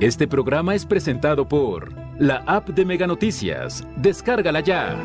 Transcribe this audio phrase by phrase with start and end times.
[0.00, 3.84] Este programa es presentado por la app de Mega Noticias.
[3.96, 4.96] Descárgala ya.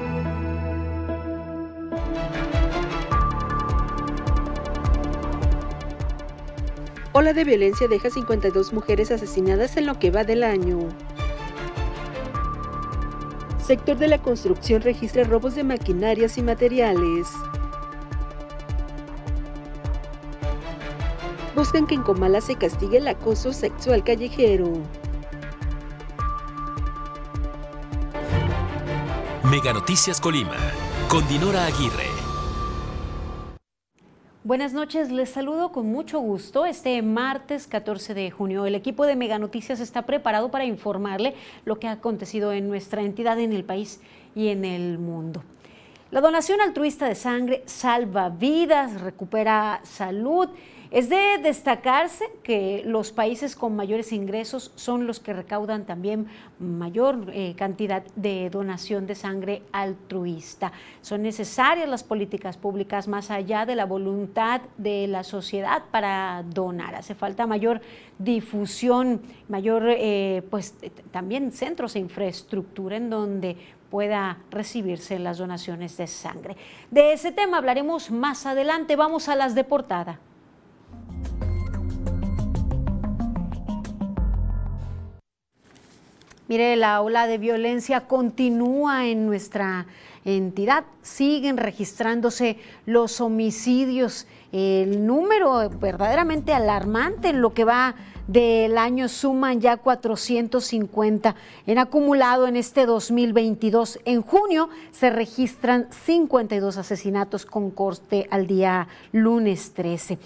[7.11, 10.89] Ola de violencia deja 52 mujeres asesinadas en lo que va del año.
[13.66, 17.30] Sector de la construcción registra robos de maquinarias y materiales.
[21.55, 24.71] Buscan que en Comala se castigue el acoso sexual callejero.
[29.52, 30.58] Mega Noticias Colima,
[31.08, 32.08] con Dinora Aguirre.
[34.44, 36.66] Buenas noches, les saludo con mucho gusto.
[36.66, 41.35] Este martes 14 de junio, el equipo de Mega Noticias está preparado para informarle
[41.66, 44.02] lo que ha acontecido en nuestra entidad, en el país
[44.33, 45.44] y en el mundo.
[46.09, 50.49] La donación altruista de sangre salva vidas, recupera salud
[50.93, 56.27] es de destacarse que los países con mayores ingresos son los que recaudan también
[56.59, 60.72] mayor eh, cantidad de donación de sangre altruista.
[61.02, 66.94] Son necesarias las políticas públicas más allá de la voluntad de la sociedad para donar.
[66.94, 67.81] Hace falta mayor
[68.19, 70.75] difusión, mayor, eh, pues
[71.09, 73.57] también centros e infraestructura en donde
[73.89, 76.55] pueda recibirse las donaciones de sangre.
[76.91, 78.95] De ese tema hablaremos más adelante.
[78.95, 80.19] Vamos a las de portada.
[86.54, 89.88] Mire, la ola de violencia continúa en nuestra
[90.23, 90.84] entidad.
[91.02, 94.28] Siguen registrándose los homicidios.
[94.52, 97.96] El número verdaderamente alarmante en lo que va
[98.27, 101.35] del año suman ya 450
[101.67, 103.99] en acumulado en este 2022.
[104.05, 110.17] En junio se registran 52 asesinatos con corte al día lunes 13.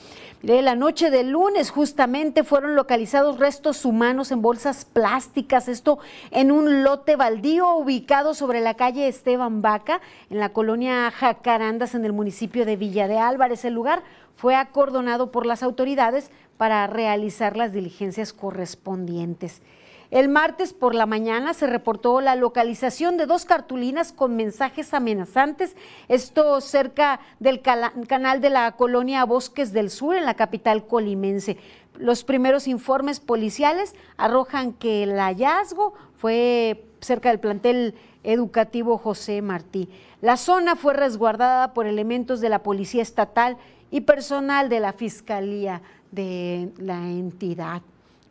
[0.43, 5.97] La noche del lunes justamente fueron localizados restos humanos en bolsas plásticas, esto
[6.29, 12.05] en un lote baldío ubicado sobre la calle Esteban Vaca, en la colonia Jacarandas, en
[12.05, 13.65] el municipio de Villa de Álvarez.
[13.65, 14.03] El lugar
[14.35, 19.61] fue acordonado por las autoridades para realizar las diligencias correspondientes.
[20.09, 25.75] El martes por la mañana se reportó la localización de dos cartulinas con mensajes amenazantes,
[26.07, 31.57] esto cerca del canal de la colonia Bosques del Sur en la capital colimense.
[31.97, 37.93] Los primeros informes policiales arrojan que el hallazgo fue cerca del plantel
[38.23, 39.89] educativo José Martí.
[40.21, 43.57] La zona fue resguardada por elementos de la Policía Estatal
[43.91, 45.81] y personal de la Fiscalía
[46.11, 47.81] de la entidad.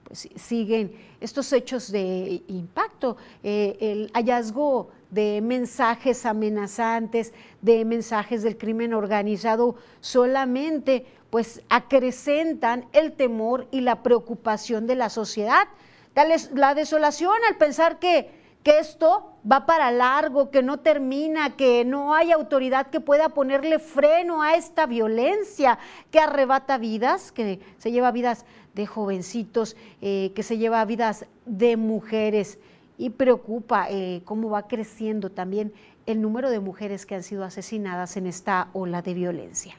[0.04, 8.56] Pues siguen estos hechos de impacto, eh, el hallazgo de mensajes amenazantes, de mensajes del
[8.56, 15.66] crimen organizado, solamente pues acrecentan el temor y la preocupación de la sociedad.
[16.54, 18.30] La desolación al pensar que
[18.66, 23.78] que esto va para largo, que no termina, que no hay autoridad que pueda ponerle
[23.78, 25.78] freno a esta violencia
[26.10, 28.44] que arrebata vidas, que se lleva vidas
[28.74, 32.58] de jovencitos, eh, que se lleva vidas de mujeres
[32.98, 35.72] y preocupa eh, cómo va creciendo también
[36.06, 39.76] el número de mujeres que han sido asesinadas en esta ola de violencia.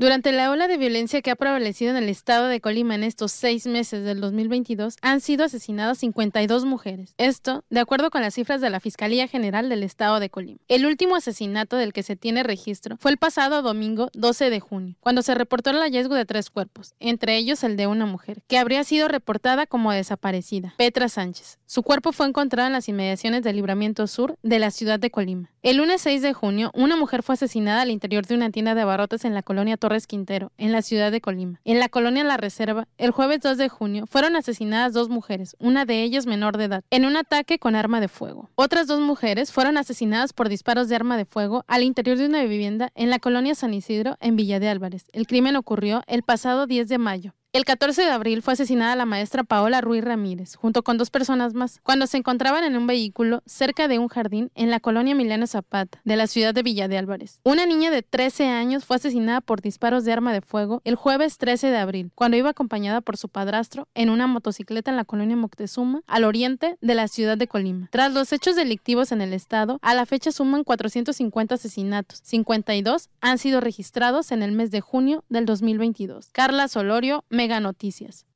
[0.00, 3.32] Durante la ola de violencia que ha prevalecido en el estado de Colima en estos
[3.32, 7.12] seis meses del 2022, han sido asesinadas 52 mujeres.
[7.18, 10.58] Esto, de acuerdo con las cifras de la Fiscalía General del estado de Colima.
[10.68, 14.96] El último asesinato del que se tiene registro fue el pasado domingo 12 de junio,
[15.00, 18.56] cuando se reportó el hallazgo de tres cuerpos, entre ellos el de una mujer, que
[18.56, 21.58] habría sido reportada como desaparecida, Petra Sánchez.
[21.66, 25.50] Su cuerpo fue encontrado en las inmediaciones del Libramiento Sur de la ciudad de Colima.
[25.62, 28.80] El lunes 6 de junio, una mujer fue asesinada al interior de una tienda de
[28.80, 31.60] abarrotes en la colonia Torres Quintero, en la ciudad de Colima.
[31.64, 35.84] En la colonia La Reserva, el jueves 2 de junio, fueron asesinadas dos mujeres, una
[35.84, 38.50] de ellas menor de edad, en un ataque con arma de fuego.
[38.54, 42.44] Otras dos mujeres fueron asesinadas por disparos de arma de fuego al interior de una
[42.44, 45.08] vivienda en la colonia San Isidro, en Villa de Álvarez.
[45.12, 47.34] El crimen ocurrió el pasado 10 de mayo.
[47.52, 51.52] El 14 de abril fue asesinada la maestra Paola Ruiz Ramírez, junto con dos personas
[51.52, 55.48] más, cuando se encontraban en un vehículo cerca de un jardín en la colonia Milano
[55.48, 57.40] Zapata, de la ciudad de Villa de Álvarez.
[57.42, 61.38] Una niña de 13 años fue asesinada por disparos de arma de fuego el jueves
[61.38, 65.34] 13 de abril, cuando iba acompañada por su padrastro en una motocicleta en la colonia
[65.34, 67.88] Moctezuma, al oriente de la ciudad de Colima.
[67.90, 73.38] Tras los hechos delictivos en el estado, a la fecha suman 450 asesinatos, 52 han
[73.38, 76.28] sido registrados en el mes de junio del 2022.
[76.30, 78.26] Carla Solorio, Mega Noticias.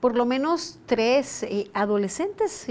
[0.00, 2.66] Por lo menos tres eh, adolescentes,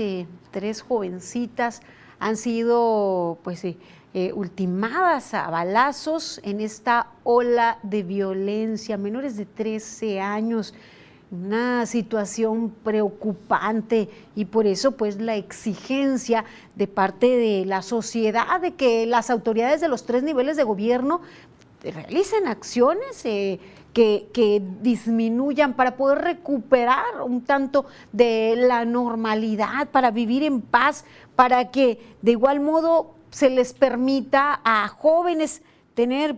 [0.50, 1.82] tres jovencitas
[2.18, 3.78] han sido pues, eh,
[4.34, 10.74] ultimadas a balazos en esta ola de violencia, menores de 13 años,
[11.30, 16.44] una situación preocupante y por eso pues la exigencia
[16.74, 21.22] de parte de la sociedad de que las autoridades de los tres niveles de gobierno
[21.84, 23.60] realicen acciones eh,
[23.94, 31.06] que, disminuyan para poder recuperar un tanto de la normalidad, para vivir en paz,
[31.36, 35.62] para que de igual modo se les permita a jóvenes
[35.94, 36.36] tener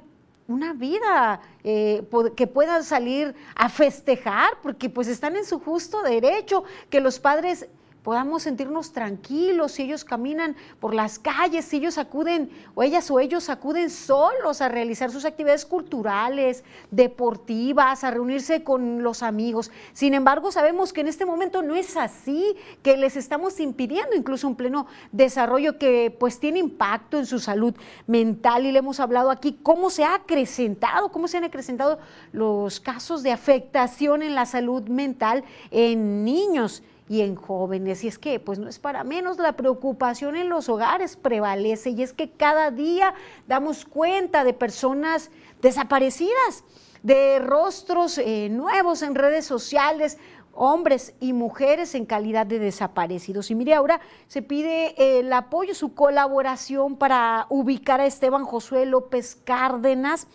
[0.48, 2.04] una vida eh,
[2.36, 7.68] que puedan salir a festejar, porque pues están en su justo derecho, que los padres
[8.06, 13.20] podamos sentirnos tranquilos si ellos caminan por las calles, si ellos acuden o ellas o
[13.20, 19.72] ellos acuden solos a realizar sus actividades culturales, deportivas, a reunirse con los amigos.
[19.92, 24.48] Sin embargo, sabemos que en este momento no es así, que les estamos impidiendo incluso
[24.48, 27.74] un pleno desarrollo que pues tiene impacto en su salud
[28.06, 31.98] mental y le hemos hablado aquí cómo se ha acrecentado, cómo se han acrecentado
[32.34, 38.04] los casos de afectación en la salud mental en niños y en jóvenes.
[38.04, 42.04] Y es que, pues no es para menos, la preocupación en los hogares prevalece y
[42.04, 43.14] es que cada día
[43.48, 45.30] damos cuenta de personas
[45.62, 46.64] desaparecidas,
[47.04, 50.18] de rostros eh, nuevos en redes sociales,
[50.54, 53.52] hombres y mujeres en calidad de desaparecidos.
[53.52, 59.36] Y mire, ahora se pide el apoyo, su colaboración para ubicar a Esteban Josué López
[59.44, 60.28] Cárdenas.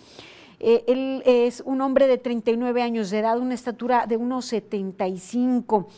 [0.60, 5.88] Eh, él es un hombre de 39 años de edad, una estatura de unos 75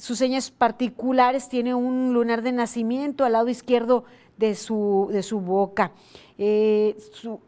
[0.00, 4.04] sus señas particulares, tiene un lunar de nacimiento al lado izquierdo
[4.38, 5.92] de su, de su boca.
[6.38, 6.96] Eh,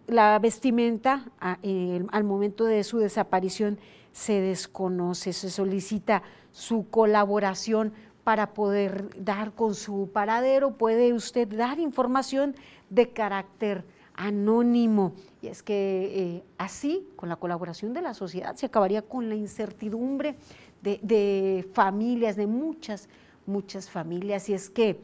[0.07, 3.79] la vestimenta al momento de su desaparición
[4.13, 10.77] se desconoce, se solicita su colaboración para poder dar con su paradero.
[10.77, 12.55] Puede usted dar información
[12.91, 13.83] de carácter
[14.15, 15.15] anónimo.
[15.41, 19.35] Y es que eh, así, con la colaboración de la sociedad, se acabaría con la
[19.35, 20.37] incertidumbre
[20.83, 23.09] de, familias, de muchas,
[23.47, 24.49] muchas familias.
[24.49, 25.01] Y es que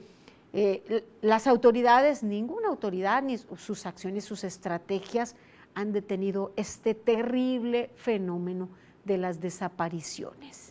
[0.53, 5.37] eh, las autoridades, ninguna autoridad, ni sus acciones, sus estrategias
[5.75, 8.69] han detenido este terrible fenómeno
[9.05, 10.68] de las desapariciones.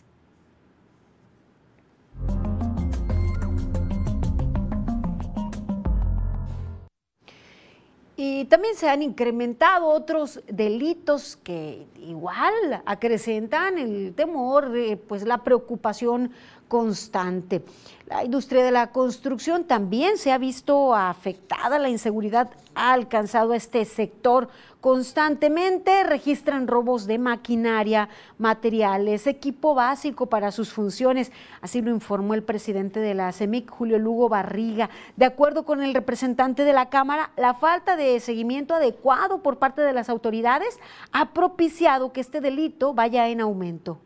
[8.20, 14.72] Y también se han incrementado otros delitos que igual acrecentan el temor,
[15.06, 16.32] pues la preocupación
[16.68, 17.62] constante.
[18.08, 23.84] La industria de la construcción también se ha visto afectada, la inseguridad ha alcanzado este
[23.84, 24.48] sector
[24.80, 32.42] constantemente, registran robos de maquinaria, materiales, equipo básico para sus funciones, así lo informó el
[32.42, 34.88] presidente de la CEMIC, Julio Lugo Barriga.
[35.16, 39.82] De acuerdo con el representante de la Cámara, la falta de seguimiento adecuado por parte
[39.82, 40.78] de las autoridades
[41.12, 43.98] ha propiciado que este delito vaya en aumento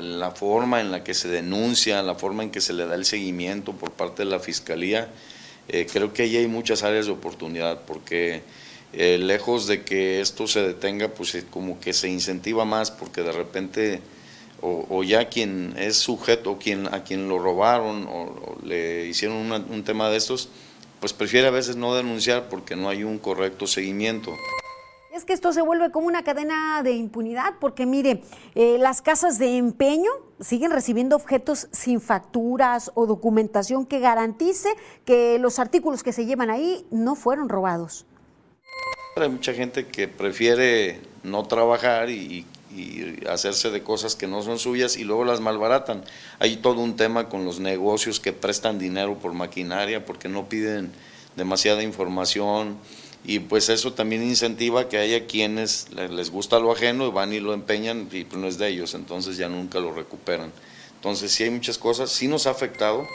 [0.00, 3.04] la forma en la que se denuncia, la forma en que se le da el
[3.04, 5.08] seguimiento por parte de la Fiscalía,
[5.68, 8.42] eh, creo que ahí hay muchas áreas de oportunidad, porque
[8.92, 13.22] eh, lejos de que esto se detenga, pues eh, como que se incentiva más, porque
[13.22, 14.00] de repente,
[14.60, 20.10] o, ya quien es sujeto, quien, a quien lo robaron o, le hicieron un tema
[20.10, 20.48] de estos,
[21.00, 24.34] pues prefiere a veces no denunciar porque no hay un correcto seguimiento.
[25.18, 28.22] Es que esto se vuelve como una cadena de impunidad, porque mire,
[28.54, 34.68] eh, las casas de empeño siguen recibiendo objetos sin facturas o documentación que garantice
[35.04, 38.06] que los artículos que se llevan ahí no fueron robados.
[39.16, 42.46] Hay mucha gente que prefiere no trabajar y,
[43.28, 46.04] hacerse de cosas que no son suyas y luego las malbaratan.
[46.38, 50.92] Hay todo un tema con los negocios que prestan dinero por maquinaria porque no piden
[51.34, 52.78] demasiada información
[53.24, 57.40] y pues eso también incentiva que haya quienes les gusta lo ajeno y van y
[57.40, 60.52] lo empeñan y pues no es de ellos, entonces ya nunca lo recuperan.
[60.94, 63.06] Entonces sí hay muchas cosas, sí nos ha afectado.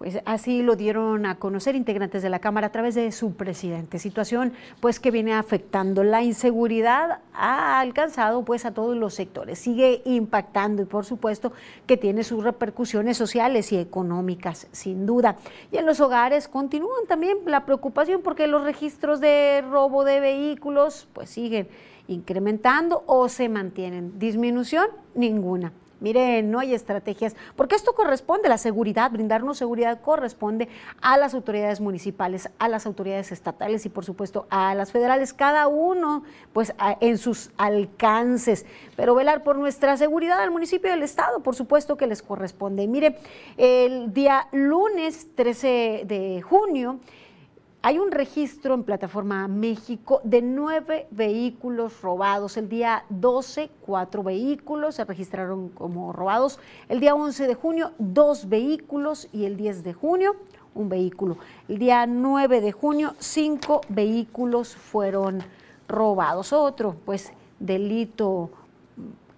[0.00, 3.98] Pues así lo dieron a conocer integrantes de la Cámara a través de su presidente.
[3.98, 6.04] Situación pues que viene afectando.
[6.04, 11.52] La inseguridad ha alcanzado pues a todos los sectores, sigue impactando y por supuesto
[11.86, 15.36] que tiene sus repercusiones sociales y económicas, sin duda.
[15.70, 21.08] Y en los hogares continúan también la preocupación porque los registros de robo de vehículos
[21.12, 21.68] pues siguen
[22.08, 24.18] incrementando o se mantienen.
[24.18, 25.74] Disminución ninguna.
[26.00, 30.68] Miren, no hay estrategias, porque esto corresponde, la seguridad, brindarnos seguridad corresponde
[31.02, 35.68] a las autoridades municipales, a las autoridades estatales y por supuesto a las federales, cada
[35.68, 38.64] uno pues en sus alcances,
[38.96, 42.88] pero velar por nuestra seguridad al municipio y al estado, por supuesto que les corresponde.
[42.88, 43.18] Mire,
[43.58, 46.98] el día lunes 13 de junio,
[47.82, 52.58] hay un registro en Plataforma México de nueve vehículos robados.
[52.58, 56.58] El día 12, cuatro vehículos se registraron como robados.
[56.90, 59.28] El día 11 de junio, dos vehículos.
[59.32, 60.36] Y el 10 de junio,
[60.74, 61.38] un vehículo.
[61.68, 65.42] El día 9 de junio, cinco vehículos fueron
[65.88, 66.52] robados.
[66.52, 68.50] Otro, pues, delito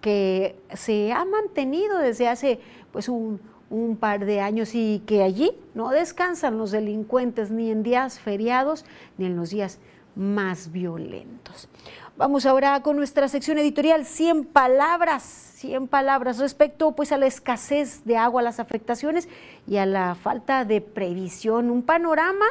[0.01, 2.59] que se ha mantenido desde hace,
[2.91, 3.39] pues, un
[3.69, 8.85] un par de años y que allí no descansan los delincuentes ni en días feriados
[9.17, 9.79] ni en los días
[10.15, 11.67] más violentos.
[12.15, 18.05] Vamos ahora con nuestra sección editorial 100 palabras, 100 palabras respecto pues a la escasez
[18.05, 19.27] de agua, las afectaciones
[19.67, 22.45] y a la falta de previsión, un panorama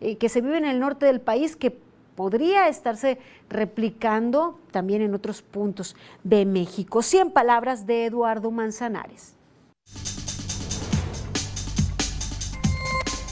[0.00, 1.76] eh, que se vive en el norte del país que
[2.14, 7.02] podría estarse replicando también en otros puntos de México.
[7.02, 9.34] 100 palabras de Eduardo Manzanares.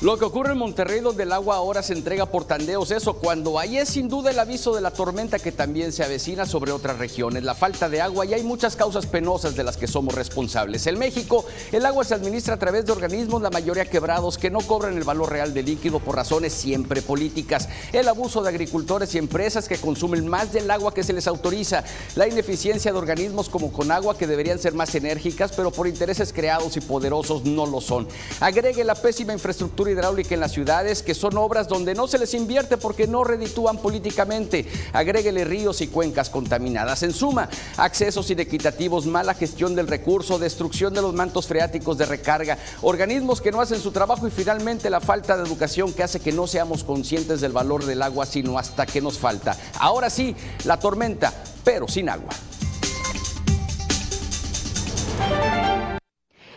[0.06, 3.58] Lo que ocurre en Monterrey, donde el agua ahora se entrega por tandeos, eso cuando
[3.58, 6.98] hay es sin duda el aviso de la tormenta que también se avecina sobre otras
[6.98, 10.86] regiones, la falta de agua y hay muchas causas penosas de las que somos responsables.
[10.86, 14.60] En México, el agua se administra a través de organismos, la mayoría quebrados, que no
[14.60, 17.68] cobran el valor real del líquido por razones siempre políticas.
[17.92, 21.82] El abuso de agricultores y empresas que consumen más del agua que se les autoriza.
[22.14, 26.76] La ineficiencia de organismos como Conagua que deberían ser más enérgicas, pero por intereses creados
[26.76, 28.06] y poderosos no lo son.
[28.38, 32.35] Agregue la pésima infraestructura hidráulica en las ciudades, que son obras donde no se les
[32.35, 34.67] invierte porque no reditúan políticamente.
[34.93, 37.03] Agréguele ríos y cuencas contaminadas.
[37.03, 42.59] En suma, accesos inequitativos, mala gestión del recurso, destrucción de los mantos freáticos de recarga,
[42.83, 46.33] organismos que no hacen su trabajo y finalmente la falta de educación que hace que
[46.33, 49.57] no seamos conscientes del valor del agua, sino hasta que nos falta.
[49.79, 51.33] Ahora sí, la tormenta,
[51.65, 52.31] pero sin agua.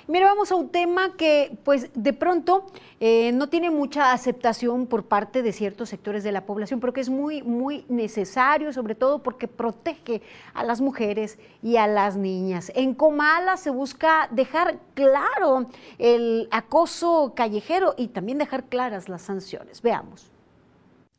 [0.10, 2.66] Mira, vamos a un tema que pues de pronto
[3.00, 7.02] eh, no tiene mucha aceptación por parte de ciertos sectores de la población, pero que
[7.02, 10.24] es muy, muy necesario, sobre todo porque protege
[10.56, 12.72] a las mujeres y a las niñas.
[12.74, 15.68] En Comala se busca dejar claro
[16.00, 19.84] el acoso callejero y también dejar claras las sanciones.
[19.84, 20.29] Veamos.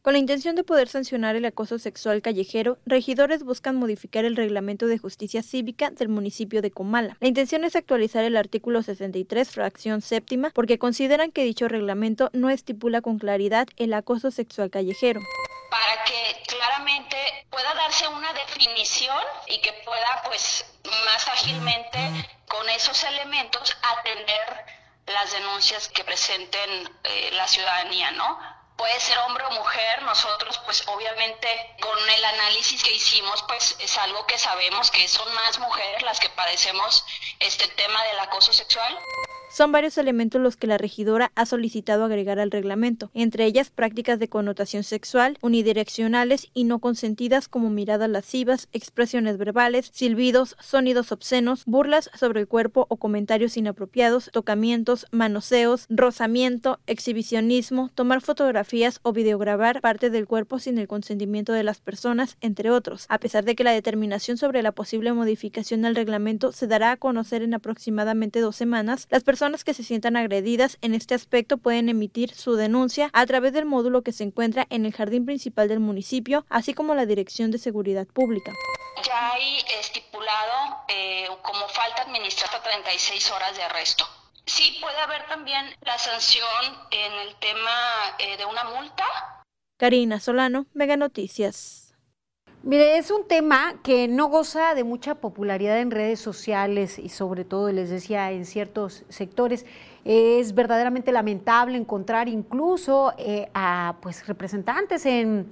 [0.03, 4.87] Con la intención de poder sancionar el acoso sexual callejero, regidores buscan modificar el reglamento
[4.87, 7.19] de justicia cívica del municipio de Comala.
[7.21, 12.49] La intención es actualizar el artículo 63, fracción séptima, porque consideran que dicho reglamento no
[12.49, 15.21] estipula con claridad el acoso sexual callejero.
[15.71, 17.17] Para que claramente
[17.51, 20.65] pueda darse una definición y que pueda, pues,
[21.05, 21.99] más ágilmente
[22.49, 24.65] con esos elementos atender
[25.07, 28.60] las denuncias que presenten eh, la ciudadanía, ¿no?
[28.81, 31.47] Puede ser hombre o mujer, nosotros pues obviamente
[31.83, 36.19] con el análisis que hicimos pues es algo que sabemos que son más mujeres las
[36.19, 37.05] que padecemos
[37.41, 38.99] este tema del acoso sexual.
[39.53, 44.21] Son varios elementos los que la regidora ha solicitado agregar al reglamento, entre ellas prácticas
[44.21, 51.65] de connotación sexual, unidireccionales y no consentidas como miradas lascivas, expresiones verbales, silbidos, sonidos obscenos,
[51.67, 58.70] burlas sobre el cuerpo o comentarios inapropiados, tocamientos, manoseos, rozamiento, exhibicionismo, tomar fotografías
[59.03, 63.45] o videograbar parte del cuerpo sin el consentimiento de las personas, entre otros, a pesar
[63.45, 67.55] de que la determinación sobre la posible modificación al reglamento se dará a conocer en
[67.55, 72.55] aproximadamente dos semanas, las personas que se sientan agredidas en este aspecto pueden emitir su
[72.55, 76.73] denuncia a través del módulo que se encuentra en el jardín principal del municipio, así
[76.73, 78.53] como la Dirección de Seguridad Pública.
[79.05, 84.20] Ya hay estipulado eh, como falta administrar 36 horas de arresto.
[84.51, 86.45] Sí, puede haber también la sanción
[86.91, 87.71] en el tema
[88.19, 89.05] eh, de una multa.
[89.79, 91.95] Karina Solano, Mega Noticias.
[92.65, 97.45] Mire, es un tema que no goza de mucha popularidad en redes sociales y sobre
[97.45, 99.67] todo, les decía, en ciertos sectores.
[100.05, 105.49] Es verdaderamente lamentable encontrar incluso eh, a pues, representantes en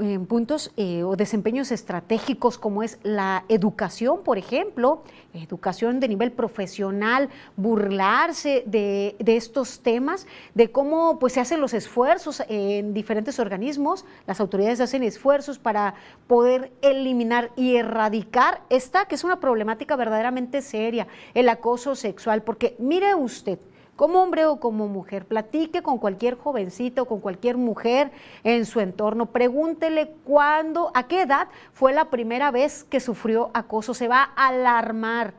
[0.00, 5.02] en puntos eh, o desempeños estratégicos como es la educación, por ejemplo,
[5.34, 12.42] educación de nivel profesional, burlarse de, estos temas, de cómo pues, se hacen los esfuerzos
[12.48, 15.94] en diferentes organismos, las autoridades hacen esfuerzos para
[16.26, 22.76] poder eliminar y erradicar esta, que es una problemática verdaderamente seria, el acoso sexual, porque
[22.78, 23.58] mire usted,
[23.98, 25.26] como hombre o como mujer.
[25.26, 28.12] Platique con cualquier jovencito o con cualquier mujer
[28.44, 29.26] en su entorno.
[29.26, 33.94] Pregúntele cuándo, a qué edad fue la primera vez que sufrió acoso.
[33.94, 35.34] Se va a alarmar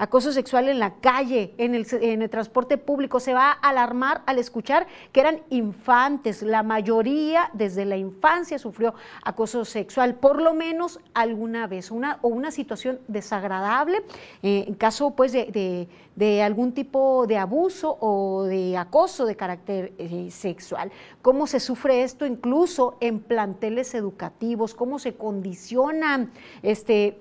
[0.00, 3.20] acoso sexual en la calle, en el, transporte público.
[3.20, 6.40] Se va a alarmar al escuchar que eran infantes.
[6.42, 12.28] La mayoría desde la infancia sufrió acoso sexual, por lo menos alguna vez, una, o
[12.28, 13.98] una situación desagradable,
[14.42, 19.92] eh, en caso pues de, de, algún tipo de abuso o de acoso de carácter
[19.98, 20.90] eh, sexual.
[21.20, 24.74] ¿Cómo se sufre esto incluso en planteles educativos?
[24.74, 26.30] ¿Cómo se condicionan
[26.62, 27.20] este,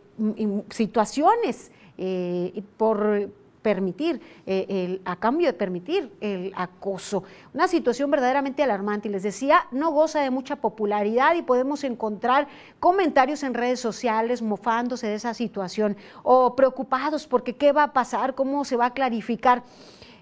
[0.69, 3.29] situaciones eh, por
[3.61, 7.23] permitir, eh, el, a cambio de permitir el acoso.
[7.53, 9.09] Una situación verdaderamente alarmante.
[9.09, 12.47] Y les decía, no goza de mucha popularidad y podemos encontrar
[12.79, 18.33] comentarios en redes sociales mofándose de esa situación o preocupados porque qué va a pasar,
[18.33, 19.63] cómo se va a clarificar.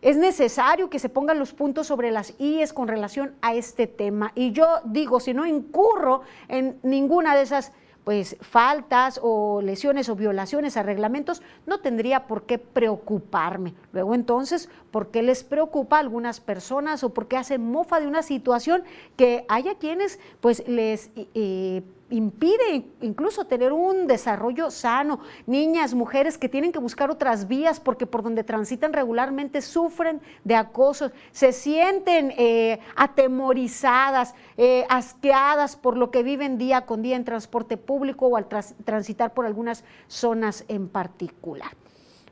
[0.01, 4.31] Es necesario que se pongan los puntos sobre las IES con relación a este tema.
[4.35, 7.71] Y yo digo, si no incurro en ninguna de esas
[8.07, 13.73] pues faltas o lesiones o violaciones a reglamentos, no tendría por qué preocuparme.
[13.91, 18.07] Luego entonces, ¿por qué les preocupa a algunas personas o por qué hacen mofa de
[18.07, 18.83] una situación
[19.17, 25.19] que haya quienes pues les eh, impide incluso tener un desarrollo sano.
[25.45, 30.55] Niñas, mujeres que tienen que buscar otras vías porque por donde transitan regularmente sufren de
[30.55, 37.25] acoso, se sienten eh, atemorizadas, eh, asqueadas por lo que viven día con día en
[37.25, 41.71] transporte público o al transitar por algunas zonas en particular.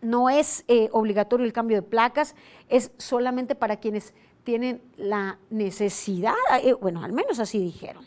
[0.00, 2.34] no es eh, obligatorio el cambio de placas,
[2.68, 4.14] es solamente para quienes
[4.44, 8.04] tienen la necesidad, eh, bueno, al menos así dijeron.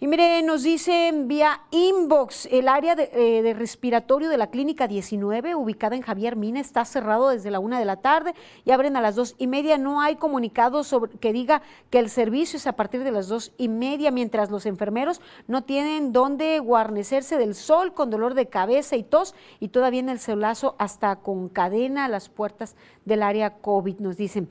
[0.00, 5.56] Y mire, nos dice vía inbox, el área eh, de, respiratorio de la Clínica 19,
[5.56, 8.32] ubicada en Javier Mina, está cerrado desde la una de la tarde
[8.64, 9.76] y abren a las dos y media.
[9.76, 13.50] No hay comunicado sobre, que diga que el servicio es a partir de las dos
[13.58, 18.94] y media, mientras los enfermeros no tienen dónde guarnecerse del sol con dolor de cabeza
[18.94, 23.54] y tos y todavía en el celazo hasta con cadena a las puertas del área
[23.54, 24.48] COVID, nos dicen.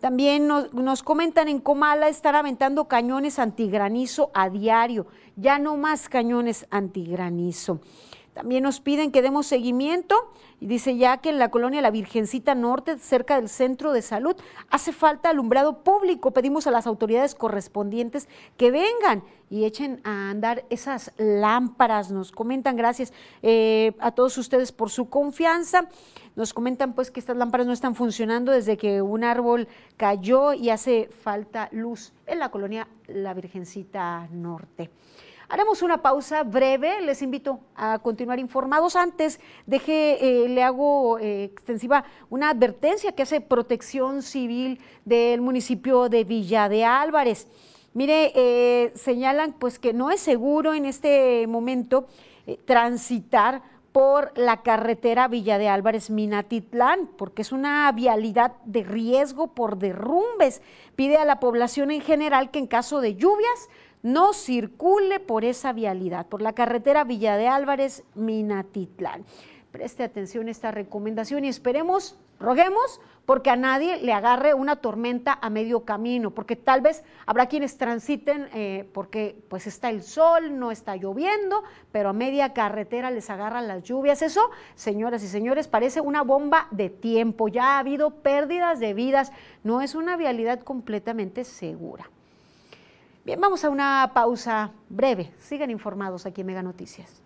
[0.00, 6.66] También nos, comentan en Comala estar aventando cañones antigranizo a diario, ya no más cañones
[6.70, 7.80] antigranizo.
[8.34, 12.54] También nos piden que demos seguimiento y dice ya que en la colonia La Virgencita
[12.54, 14.36] Norte, cerca del centro de salud,
[14.70, 16.30] hace falta alumbrado público.
[16.30, 22.12] Pedimos a las autoridades correspondientes que vengan y echen a andar esas lámparas.
[22.12, 23.12] Nos comentan, gracias
[23.42, 25.88] eh, a todos ustedes por su confianza.
[26.36, 29.66] Nos comentan pues que estas lámparas no están funcionando desde que un árbol
[29.96, 34.90] cayó y hace falta luz en la colonia La Virgencita Norte.
[35.52, 38.94] Haremos una pausa breve, les invito a continuar informados.
[38.94, 46.08] Antes, deje, eh, le hago eh, extensiva una advertencia que hace Protección Civil del municipio
[46.08, 47.48] de Villa de Álvarez.
[47.94, 52.06] Mire, eh, señalan pues que no es seguro en este momento
[52.64, 59.78] transitar por la carretera Villa de Álvarez Minatitlán, porque es una vialidad de riesgo por
[59.78, 60.62] derrumbes.
[60.94, 63.68] Pide a la población en general que en caso de lluvias
[64.02, 69.24] no circule por esa vialidad, por la carretera Villa de Álvarez, Minatitlán.
[69.70, 75.38] Preste atención a esta recomendación y esperemos, roguemos, porque a nadie le agarre una tormenta
[75.40, 80.58] a medio camino, porque tal vez habrá quienes transiten eh, porque pues está el sol,
[80.58, 84.22] no está lloviendo, pero a media carretera les agarran las lluvias.
[84.22, 87.46] Eso, señoras y señores, parece una bomba de tiempo.
[87.46, 89.30] Ya ha habido pérdidas de vidas,
[89.62, 92.10] no es una vialidad completamente segura.
[93.22, 95.30] Bien, vamos a una pausa breve.
[95.38, 97.22] Sigan informados aquí en Mega Noticias.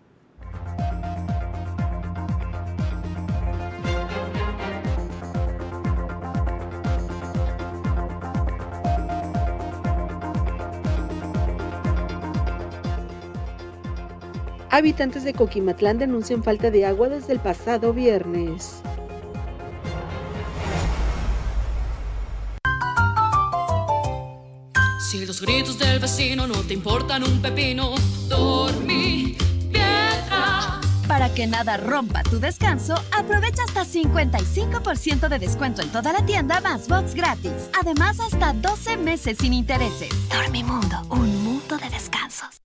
[14.69, 18.83] Habitantes de Coquimatlán denuncian falta de agua desde el pasado viernes.
[25.15, 27.95] Si los gritos del vecino no te importan un pepino,
[28.27, 29.37] dormí
[29.71, 30.81] piedra.
[31.07, 36.59] Para que nada rompa tu descanso, aprovecha hasta 55% de descuento en toda la tienda
[36.59, 37.69] más box gratis.
[37.79, 40.09] Además, hasta 12 meses sin intereses.
[40.27, 42.64] Dormimundo, un mundo de descansos.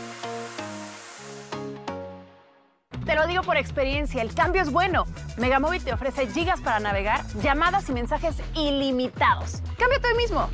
[3.05, 5.05] Te lo digo por experiencia, el cambio es bueno.
[5.37, 9.61] Megamóvil te ofrece gigas para navegar, llamadas y mensajes ilimitados.
[9.77, 10.49] Cámbiate hoy mismo.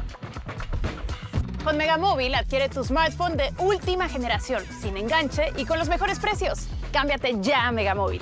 [1.64, 6.68] Con Megamóvil adquiere tu smartphone de última generación, sin enganche y con los mejores precios.
[6.94, 8.22] Cámbiate ya a Megamóvil.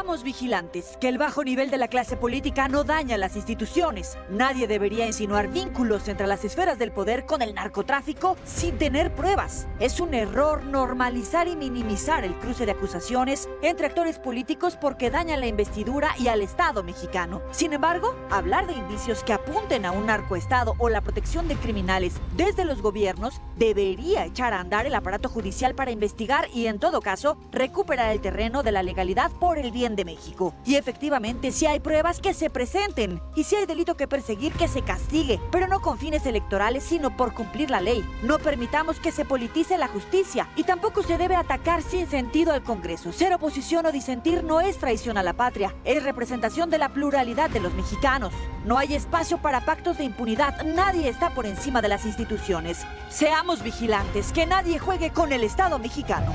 [0.00, 4.16] Seamos vigilantes, que el bajo nivel de la clase política no daña las instituciones.
[4.30, 9.68] Nadie debería insinuar vínculos entre las esferas del poder con el narcotráfico sin tener pruebas.
[9.78, 15.40] Es un error normalizar y minimizar el cruce de acusaciones entre actores políticos porque dañan
[15.40, 17.42] la investidura y al Estado mexicano.
[17.50, 22.14] Sin embargo, hablar de indicios que apunten a un narcoestado o la protección de criminales
[22.38, 27.02] desde los gobiernos debería echar a andar el aparato judicial para investigar y, en todo
[27.02, 30.54] caso, recuperar el terreno de la legalidad por el bien de México.
[30.64, 33.20] Y efectivamente, si hay pruebas, que se presenten.
[33.36, 35.40] Y si hay delito que perseguir, que se castigue.
[35.50, 38.04] Pero no con fines electorales, sino por cumplir la ley.
[38.22, 40.48] No permitamos que se politice la justicia.
[40.56, 43.12] Y tampoco se debe atacar sin sentido al Congreso.
[43.12, 45.74] Ser oposición o disentir no es traición a la patria.
[45.84, 48.32] Es representación de la pluralidad de los mexicanos.
[48.64, 50.62] No hay espacio para pactos de impunidad.
[50.64, 52.78] Nadie está por encima de las instituciones.
[53.08, 54.32] Seamos vigilantes.
[54.32, 56.32] Que nadie juegue con el Estado mexicano.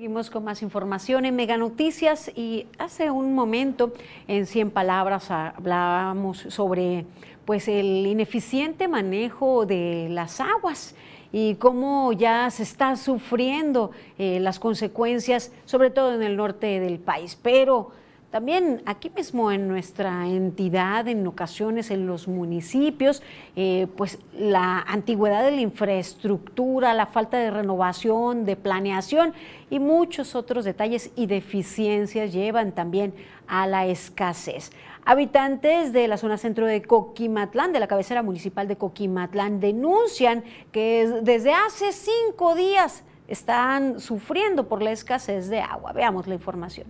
[0.00, 3.92] Seguimos con más información en Mega Noticias y hace un momento
[4.28, 7.04] en 100 palabras hablábamos sobre
[7.44, 10.94] pues el ineficiente manejo de las aguas
[11.32, 16.98] y cómo ya se está sufriendo eh, las consecuencias, sobre todo en el norte del
[16.98, 17.38] país.
[17.42, 17.90] Pero
[18.30, 23.22] también aquí mismo en nuestra entidad, en ocasiones en los municipios,
[23.56, 29.34] eh, pues la antigüedad de la infraestructura, la falta de renovación, de planeación
[29.68, 33.14] y muchos otros detalles y deficiencias llevan también
[33.48, 34.70] a la escasez.
[35.04, 41.08] Habitantes de la zona centro de Coquimatlán, de la cabecera municipal de Coquimatlán, denuncian que
[41.22, 45.92] desde hace cinco días están sufriendo por la escasez de agua.
[45.92, 46.86] Veamos la información.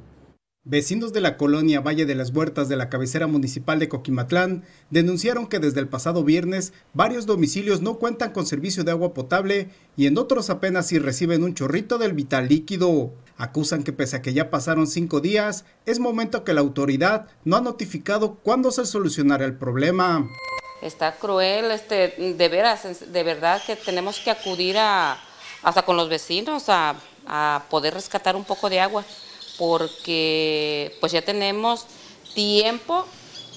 [0.64, 5.46] Vecinos de la colonia Valle de las Huertas de la cabecera municipal de Coquimatlán denunciaron
[5.46, 10.06] que desde el pasado viernes varios domicilios no cuentan con servicio de agua potable y
[10.06, 13.10] en otros apenas si reciben un chorrito del vital líquido.
[13.38, 17.56] Acusan que pese a que ya pasaron cinco días, es momento que la autoridad no
[17.56, 20.28] ha notificado cuándo se solucionará el problema.
[20.82, 26.64] Está cruel, este, de veras, de verdad que tenemos que acudir hasta con los vecinos
[26.68, 29.06] a poder rescatar un poco de agua
[29.60, 31.84] porque pues ya tenemos
[32.34, 33.06] tiempo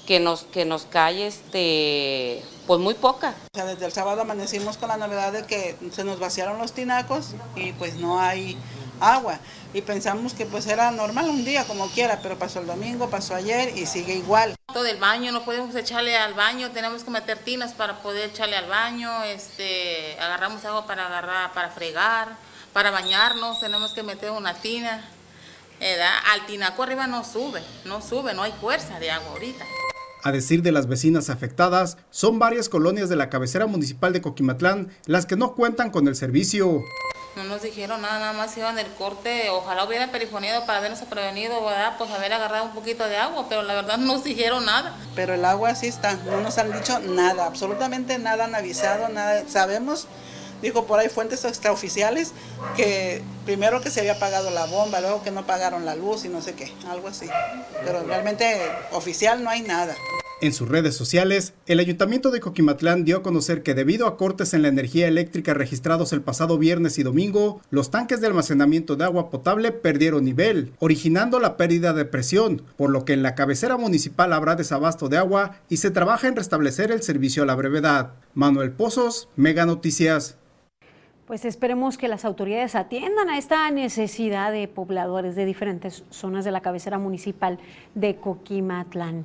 [0.06, 3.34] que nos, que nos cae este, pues muy poca.
[3.54, 6.72] O sea, desde el sábado amanecimos con la novedad de que se nos vaciaron los
[6.72, 8.58] tinacos y pues no hay
[9.00, 9.40] agua.
[9.72, 13.34] Y pensamos que pues era normal un día como quiera, pero pasó el domingo, pasó
[13.34, 14.54] ayer y sigue igual.
[14.74, 18.56] Todo el baño, no podemos echarle al baño, tenemos que meter tinas para poder echarle
[18.56, 22.36] al baño, este, agarramos agua para agarrar, para fregar,
[22.74, 25.02] para bañarnos, tenemos que meter una tina.
[25.84, 29.66] Al tinaco arriba no sube, no sube, no hay fuerza de agua ahorita.
[30.22, 34.90] A decir de las vecinas afectadas, son varias colonias de la cabecera municipal de Coquimatlán
[35.04, 36.82] las que no cuentan con el servicio.
[37.36, 41.62] No nos dijeron nada, nada más iban del corte, ojalá hubieran perifoneado para habernos prevenido,
[41.62, 41.96] ¿verdad?
[41.98, 44.96] Pues haber agarrado un poquito de agua, pero la verdad no nos dijeron nada.
[45.14, 49.44] Pero el agua sí está, no nos han dicho nada, absolutamente nada han avisado, nada,
[49.48, 50.08] sabemos
[50.64, 52.32] dijo por ahí fuentes extraoficiales
[52.76, 56.28] que primero que se había pagado la bomba, luego que no pagaron la luz y
[56.28, 57.26] no sé qué, algo así.
[57.84, 59.94] Pero realmente oficial no hay nada.
[60.40, 64.52] En sus redes sociales, el Ayuntamiento de Coquimatlán dio a conocer que debido a cortes
[64.52, 69.04] en la energía eléctrica registrados el pasado viernes y domingo, los tanques de almacenamiento de
[69.04, 73.76] agua potable perdieron nivel, originando la pérdida de presión, por lo que en la cabecera
[73.76, 78.12] municipal habrá desabasto de agua y se trabaja en restablecer el servicio a la brevedad.
[78.34, 80.36] Manuel Pozos, Mega Noticias.
[81.26, 86.50] Pues esperemos que las autoridades atiendan a esta necesidad de pobladores de diferentes zonas de
[86.50, 87.58] la cabecera municipal
[87.94, 89.24] de Coquimatlán.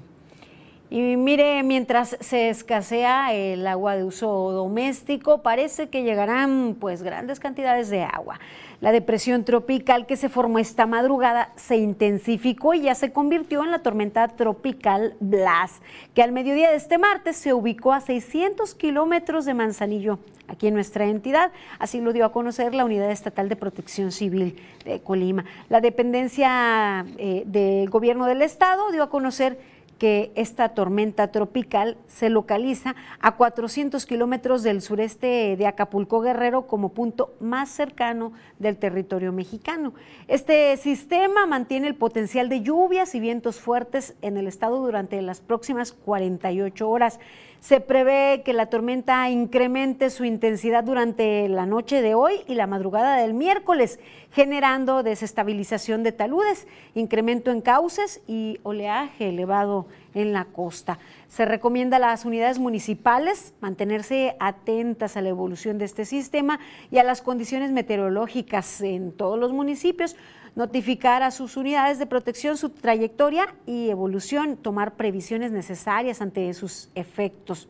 [0.89, 7.41] Y mire, mientras se escasea el agua de uso doméstico, parece que llegarán pues grandes
[7.41, 8.39] cantidades de agua.
[8.82, 13.72] La depresión tropical que se formó esta madrugada se intensificó y ya se convirtió en
[13.72, 15.82] la tormenta tropical Blas,
[16.13, 20.76] que al mediodía de este martes se ubicó a 600 kilómetros de Manzanillo, aquí en
[20.76, 21.52] nuestra entidad.
[21.78, 25.44] Así lo dio a conocer la Unidad Estatal de Protección Civil de Colima.
[25.68, 29.60] La dependencia eh, del gobierno del estado dio a conocer
[29.99, 36.89] que esta tormenta tropical se localiza a 400 kilómetros del sureste de Acapulco Guerrero como
[36.89, 39.93] punto más cercano del territorio mexicano.
[40.27, 45.41] Este sistema mantiene el potencial de lluvias y vientos fuertes en el estado durante las
[45.41, 47.19] próximas 48 horas.
[47.62, 52.67] Se prevé que la tormenta incremente su intensidad durante la noche de hoy y la
[52.67, 54.00] madrugada del miércoles,
[54.32, 61.00] generando desestabilización de taludes, incremento en cauces y oleaje elevado en la costa.
[61.28, 67.00] Se recomienda a las unidades municipales mantenerse atentas a la evolución de este sistema y
[67.00, 70.15] a las condiciones meteorológicas en todos los municipios,
[70.55, 76.89] notificar a sus unidades de protección su trayectoria y evolución, tomar previsiones necesarias ante sus
[76.95, 77.67] efectos.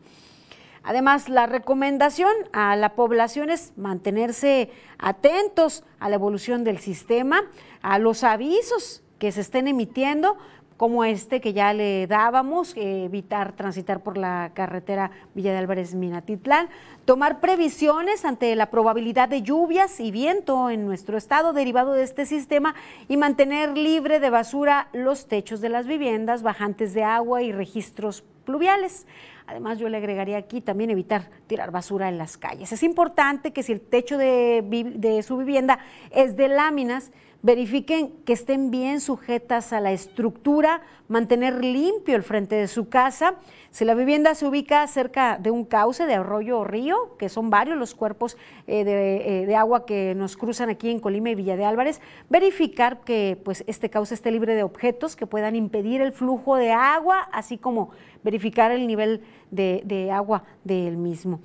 [0.82, 7.42] Además, la recomendación a la población es mantenerse atentos a la evolución del sistema,
[7.82, 10.38] a los avisos que se estén emitiendo
[10.80, 16.70] como este que ya le dábamos, evitar transitar por la carretera Villa de Álvarez Minatitlán,
[17.04, 22.24] tomar previsiones ante la probabilidad de lluvias y viento en nuestro estado derivado de este
[22.24, 22.74] sistema
[23.08, 28.24] y mantener libre de basura los techos de las viviendas, bajantes de agua y registros
[28.46, 29.06] pluviales.
[29.46, 32.72] Además, yo le agregaría aquí también evitar tirar basura en las calles.
[32.72, 34.64] Es importante que si el techo de,
[34.96, 37.12] de su vivienda es de láminas,
[37.42, 43.36] verifiquen que estén bien sujetas a la estructura, mantener limpio el frente de su casa.
[43.70, 47.50] Si la vivienda se ubica cerca de un cauce de arroyo o río, que son
[47.50, 51.34] varios los cuerpos eh, de, eh, de, agua que nos cruzan aquí en Colima y
[51.34, 56.00] Villa de Álvarez, verificar que pues, este cauce esté libre de objetos que puedan impedir
[56.00, 57.90] el flujo de agua, así como
[58.22, 61.40] verificar el nivel de, de agua del mismo.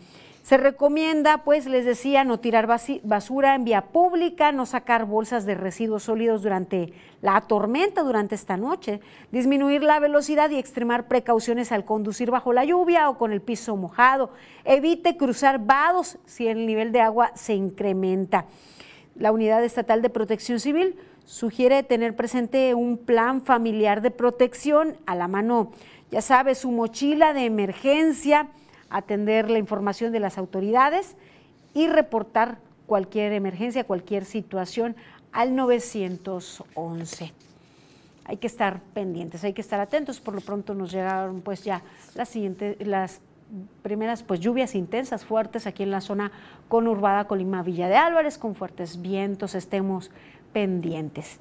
[0.45, 5.55] Se recomienda, pues les decía, no tirar basura en vía pública, no sacar bolsas de
[5.55, 8.99] residuos sólidos durante la tormenta, durante esta noche,
[9.31, 13.75] disminuir la velocidad y extremar precauciones al conducir bajo la lluvia o con el piso
[13.75, 14.29] mojado.
[14.65, 18.45] Evite cruzar vados si el nivel de agua se incrementa.
[19.15, 25.15] La Unidad Estatal de Protección Civil sugiere tener presente un plan familiar de protección a
[25.15, 25.71] la mano,
[26.12, 28.49] ya sabe, su mochila de emergencia,
[28.89, 31.15] atender la información de las autoridades
[31.73, 34.95] y reportar cualquier emergencia, cualquier situación
[35.31, 37.33] al 911.
[38.25, 40.19] Hay que estar pendientes, hay que estar atentos.
[40.19, 41.83] Por lo pronto nos llegaron pues ya
[42.15, 43.21] las siguientes, las
[43.83, 46.31] primeras pues lluvias intensas, fuertes aquí en la zona
[46.67, 50.11] conurbada Colima Villa de Álvarez, con fuertes vientos, estemos
[50.53, 51.39] pendientes.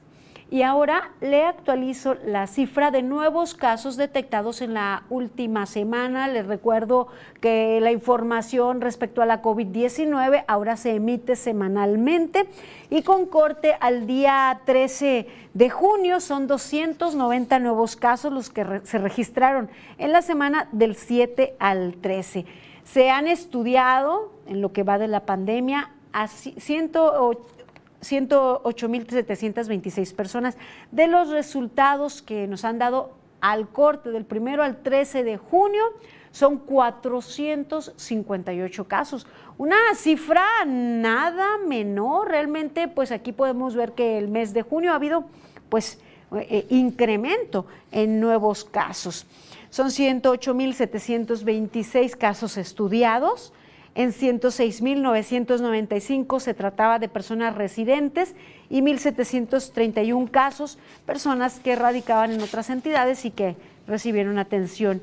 [0.54, 6.28] Y ahora le actualizo la cifra de nuevos casos detectados en la última semana.
[6.28, 7.08] Les recuerdo
[7.40, 12.46] que la información respecto a la COVID-19 ahora se emite semanalmente
[12.88, 18.98] y con corte al día 13 de junio son 290 nuevos casos los que se
[18.98, 22.46] registraron en la semana del 7 al 13.
[22.84, 27.63] Se han estudiado en lo que va de la pandemia a 180
[28.04, 30.56] 108.726 personas.
[30.92, 35.82] De los resultados que nos han dado al corte del primero al 13 de junio,
[36.30, 39.26] son 458 casos.
[39.56, 42.28] Una cifra nada menor.
[42.28, 45.24] Realmente, pues aquí podemos ver que el mes de junio ha habido,
[45.68, 46.00] pues,
[46.32, 49.26] eh, incremento en nuevos casos.
[49.70, 53.52] Son 108.726 casos estudiados.
[53.94, 58.34] En 106.995 se trataba de personas residentes
[58.68, 63.54] y 1.731 casos, personas que radicaban en otras entidades y que
[63.86, 65.00] recibieron atención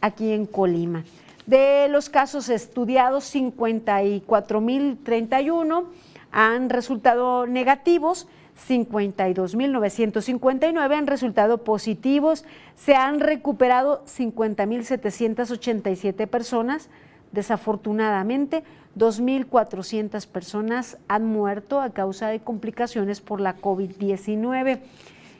[0.00, 1.04] aquí en Colima.
[1.46, 5.84] De los casos estudiados, 54.031
[6.32, 8.26] han resultado negativos,
[8.68, 12.44] 52.959 han resultado positivos.
[12.76, 16.88] Se han recuperado 50.787 personas.
[17.32, 18.62] Desafortunadamente,
[18.96, 24.80] 2.400 personas han muerto a causa de complicaciones por la COVID-19.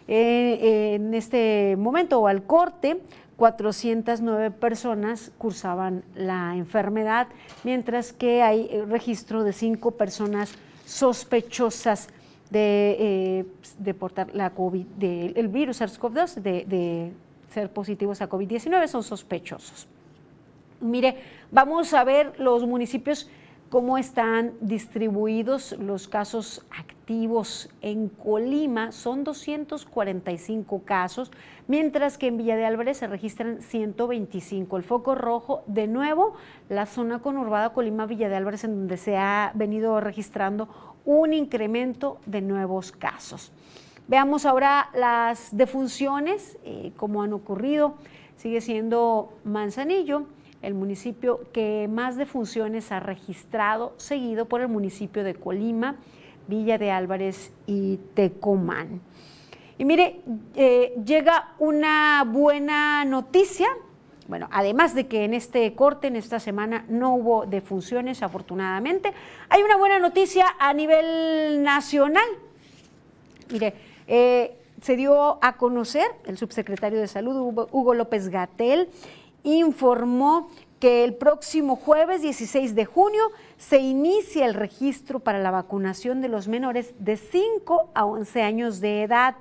[0.09, 3.01] Eh, en este momento o al corte,
[3.37, 7.29] 409 personas cursaban la enfermedad,
[7.65, 10.55] mientras que hay eh, registro de cinco personas
[10.87, 12.09] sospechosas
[12.51, 13.45] de,
[13.85, 17.13] eh, portar la COVID, el virus SARS-CoV-2, de, de
[17.51, 19.87] ser positivos a COVID-19, son sospechosos.
[20.81, 21.17] Mire,
[21.53, 23.31] vamos a ver los municipios
[23.69, 28.93] cómo están distribuidos los casos activos en Colima.
[28.93, 31.31] Son 245 casos,
[31.69, 34.77] mientras que en Villa de Álvarez se registran 125.
[34.77, 36.35] El foco rojo, de nuevo,
[36.69, 40.69] la zona conurbada Colima-Villa de Álvarez, en donde se ha venido registrando
[41.05, 43.53] un incremento de nuevos casos.
[44.07, 47.95] Veamos ahora las defunciones, eh, cómo han ocurrido.
[48.37, 50.27] Sigue siendo Manzanillo
[50.63, 55.97] el municipio que más defunciones ha registrado, seguido por el municipio de Colima,
[56.47, 59.01] Villa de Álvarez y Tecomán.
[59.79, 60.21] Y mire,
[60.55, 63.69] eh, llega una buena noticia.
[64.29, 69.13] Bueno, además de que en este corte, en esta semana, no hubo defunciones, afortunadamente,
[69.49, 72.25] hay una buena noticia a nivel nacional.
[73.51, 73.75] Mire,
[74.07, 78.89] eh, se dio a conocer el subsecretario de Salud, Hugo López Gatel,
[79.43, 80.49] informó
[80.81, 83.23] que el próximo jueves 16 de junio
[83.57, 88.81] se inicia el registro para la vacunación de los menores de 5 a 11 años
[88.81, 89.37] de edad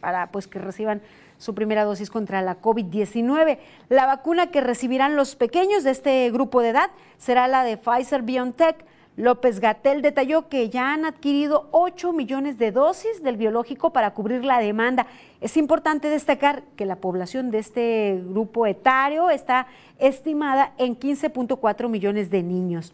[0.00, 1.02] para pues que reciban
[1.38, 3.58] su primera dosis contra la COVID-19.
[3.88, 8.22] La vacuna que recibirán los pequeños de este grupo de edad será la de Pfizer
[8.22, 8.84] BioNTech
[9.16, 14.44] López Gatel detalló que ya han adquirido 8 millones de dosis del biológico para cubrir
[14.44, 15.06] la demanda.
[15.40, 22.30] Es importante destacar que la población de este grupo etario está estimada en 15.4 millones
[22.30, 22.92] de niños.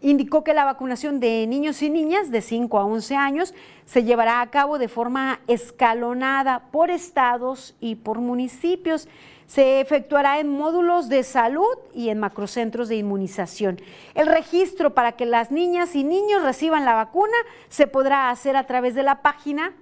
[0.00, 3.54] Indicó que la vacunación de niños y niñas de 5 a 11 años
[3.86, 9.06] se llevará a cabo de forma escalonada por estados y por municipios
[9.52, 13.82] se efectuará en módulos de salud y en macrocentros de inmunización.
[14.14, 17.36] El registro para que las niñas y niños reciban la vacuna
[17.68, 19.74] se podrá hacer a través de la página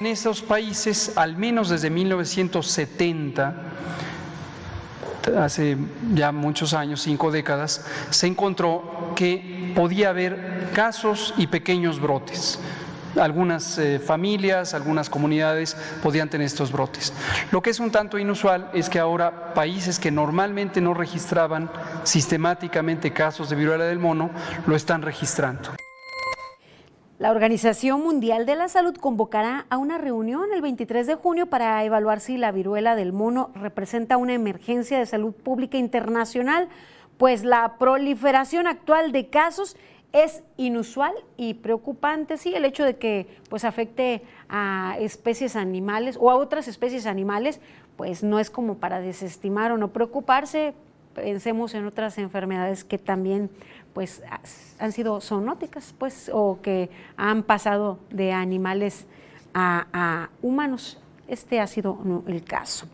[0.00, 3.54] En esos países, al menos desde 1970,
[5.36, 5.76] hace
[6.14, 12.58] ya muchos años, cinco décadas, se encontró que podía haber casos y pequeños brotes.
[13.18, 17.12] Algunas eh, familias, algunas comunidades podían tener estos brotes.
[17.50, 21.70] Lo que es un tanto inusual es que ahora países que normalmente no registraban
[22.04, 24.30] sistemáticamente casos de viruela del mono,
[24.66, 25.70] lo están registrando.
[27.20, 31.84] La Organización Mundial de la Salud convocará a una reunión el 23 de junio para
[31.84, 36.70] evaluar si la viruela del mono representa una emergencia de salud pública internacional,
[37.18, 39.76] pues la proliferación actual de casos
[40.14, 46.30] es inusual y preocupante, sí, el hecho de que pues afecte a especies animales o
[46.30, 47.60] a otras especies animales,
[47.98, 50.72] pues no es como para desestimar o no preocuparse,
[51.14, 53.50] pensemos en otras enfermedades que también
[53.92, 54.22] pues
[54.78, 59.06] han sido zoonóticas, pues, o que han pasado de animales
[59.52, 61.00] a, a humanos.
[61.26, 62.86] Este ha sido el caso.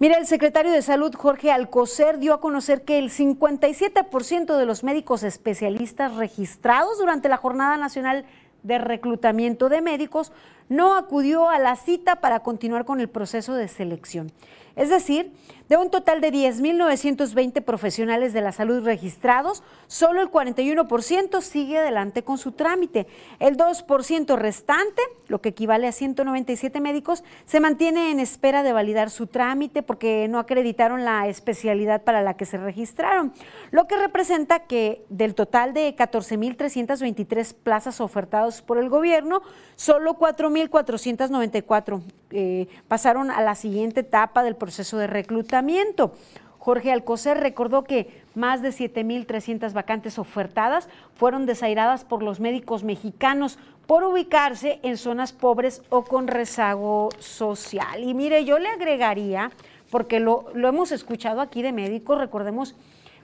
[0.00, 4.82] Mira, el secretario de Salud, Jorge Alcocer, dio a conocer que el 57% de los
[4.82, 8.24] médicos especialistas registrados durante la Jornada Nacional
[8.64, 10.32] de Reclutamiento de Médicos
[10.68, 14.32] no acudió a la cita para continuar con el proceso de selección.
[14.74, 15.32] Es decir,
[15.68, 22.22] de un total de 10.920 profesionales de la salud registrados, solo el 41% sigue adelante
[22.22, 23.06] con su trámite.
[23.38, 29.10] El 2% restante, lo que equivale a 197 médicos, se mantiene en espera de validar
[29.10, 33.32] su trámite porque no acreditaron la especialidad para la que se registraron,
[33.70, 39.42] lo que representa que del total de 14.323 plazas ofertadas por el gobierno,
[39.76, 45.53] solo 4.494 eh, pasaron a la siguiente etapa del proceso de reclutamiento.
[46.64, 53.58] Jorge Alcocer recordó que más de 7.300 vacantes ofertadas fueron desairadas por los médicos mexicanos
[53.86, 58.02] por ubicarse en zonas pobres o con rezago social.
[58.02, 59.50] Y mire, yo le agregaría,
[59.90, 62.74] porque lo, hemos escuchado aquí de médicos, recordemos,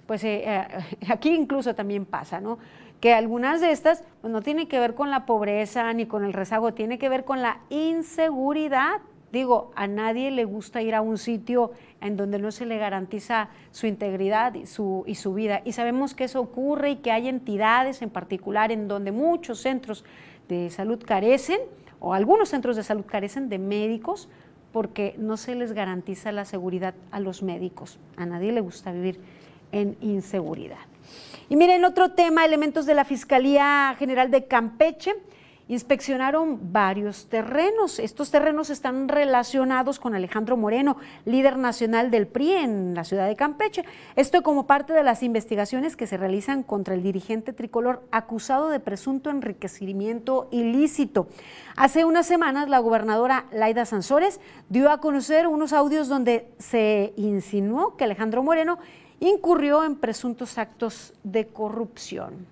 [0.07, 0.67] pues eh, eh,
[1.09, 2.59] aquí incluso también pasa, ¿no?
[3.01, 6.35] Que algunas de estas pues, no tienen que ver con la pobreza ni con el
[6.35, 9.01] rezago, tiene que ver con la inseguridad
[9.33, 11.71] Digo, a nadie le gusta ir a un sitio
[12.01, 15.63] en donde no se le garantiza su integridad y su, y su vida.
[15.65, 20.05] Y sabemos que eso ocurre y que hay entidades en particular en donde muchos centros
[20.49, 21.61] de salud carecen,
[22.01, 24.29] o algunos centros de salud carecen de médicos,
[24.73, 27.99] porque no se les garantiza la seguridad a los médicos.
[28.17, 29.21] A nadie le gusta vivir
[29.73, 30.79] en inseguridad.
[31.49, 35.15] Y miren, otro tema, elementos de la Fiscalía General de Campeche
[35.71, 38.01] inspeccionaron varios terrenos.
[38.01, 43.37] Estos terrenos están relacionados con Alejandro Moreno, líder nacional del PRI en la ciudad de
[43.37, 43.85] Campeche.
[44.17, 48.81] Esto como parte de las investigaciones que se realizan contra el dirigente tricolor acusado de
[48.81, 51.29] presunto enriquecimiento ilícito.
[51.77, 54.41] Hace unas semanas la gobernadora Laida Sansores
[54.71, 58.81] dio a conocer unos audios donde se insinuó que Alejandro Moreno
[59.21, 62.45] incurrió en presuntos actos de corrupción.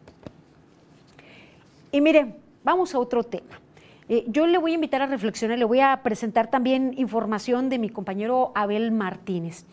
[1.91, 2.37] Y mire,
[2.69, 3.63] Vamos a otro tema.
[4.11, 7.79] Eh, yo le voy a invitar a reflexionar, le voy a presentar también información de
[7.79, 9.65] mi compañero Abel Martínez.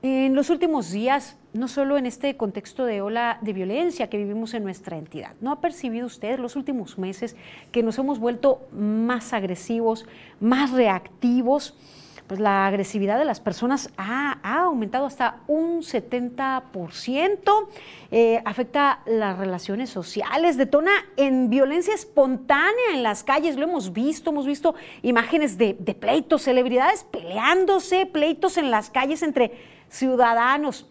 [0.00, 4.54] En los últimos días, no solo en este contexto de ola de violencia que vivimos
[4.54, 7.34] en nuestra entidad, ¿no ha percibido usted los últimos meses
[7.72, 10.06] que nos hemos vuelto más agresivos,
[10.38, 11.76] más reactivos?
[12.26, 17.68] Pues la agresividad de las personas ha, aumentado hasta un 70%,
[18.10, 24.30] eh, afecta las relaciones sociales, detona en violencia espontánea en las calles, lo hemos visto,
[24.30, 29.52] hemos visto imágenes de, pleitos, celebridades peleándose, pleitos en las calles entre
[29.88, 30.88] ciudadanos.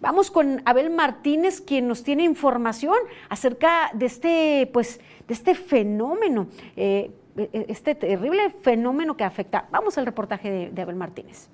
[0.00, 2.96] Vamos con Abel Martínez, quien nos tiene información
[3.28, 6.46] acerca de este, pues, de este fenómeno.
[6.76, 7.10] Eh,
[7.52, 9.68] este terrible fenómeno que afecta.
[9.70, 11.48] Vamos al reportaje de, Abel Martínez.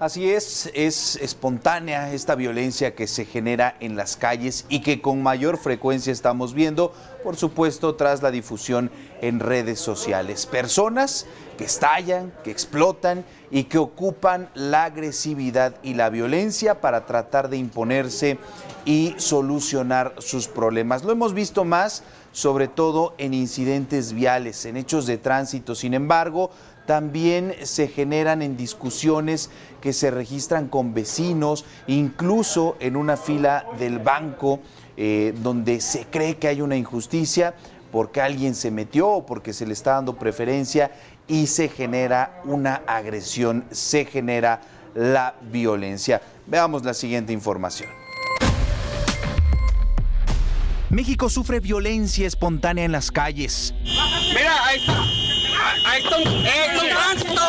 [0.00, 5.22] Así es, es espontánea esta violencia que se genera en las calles y que con
[5.22, 10.46] mayor frecuencia estamos viendo, por supuesto, tras la difusión en redes sociales.
[10.46, 17.48] Personas que estallan, que explotan y que ocupan la agresividad y la violencia para tratar
[17.48, 18.38] de imponerse
[18.84, 21.04] y solucionar sus problemas.
[21.04, 22.02] Lo hemos visto más
[22.34, 25.76] sobre todo en incidentes viales, en hechos de tránsito.
[25.76, 26.50] Sin embargo,
[26.84, 34.00] también se generan en discusiones que se registran con vecinos, incluso en una fila del
[34.00, 34.58] banco
[34.96, 37.54] eh, donde se cree que hay una injusticia
[37.92, 40.90] porque alguien se metió o porque se le está dando preferencia
[41.28, 44.60] y se genera una agresión, se genera
[44.96, 46.20] la violencia.
[46.48, 48.03] Veamos la siguiente información.
[50.94, 53.74] México sufre violencia espontánea en las calles.
[53.82, 55.02] Mira, ahí está.
[55.86, 56.24] Ahí está un,
[56.88, 57.42] tránsito.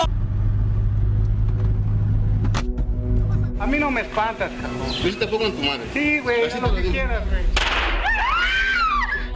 [3.59, 4.91] A mí no me espantas, cabrón.
[5.03, 5.83] Yo te pongo en tu madre.
[5.93, 7.43] Sí, güey, haz lo que quieras, güey.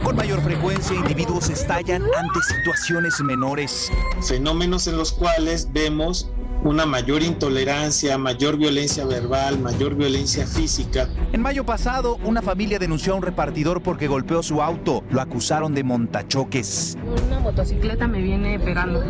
[0.02, 3.92] Con mayor frecuencia, individuos estallan ante situaciones menores.
[4.26, 6.28] Fenómenos en los cuales vemos
[6.64, 11.08] una mayor intolerancia, mayor violencia verbal, mayor violencia física.
[11.32, 15.02] En mayo pasado, una familia denunció a un repartidor porque golpeó su auto.
[15.10, 16.98] Lo acusaron de montachoques.
[17.26, 19.02] Una motocicleta me viene pegando.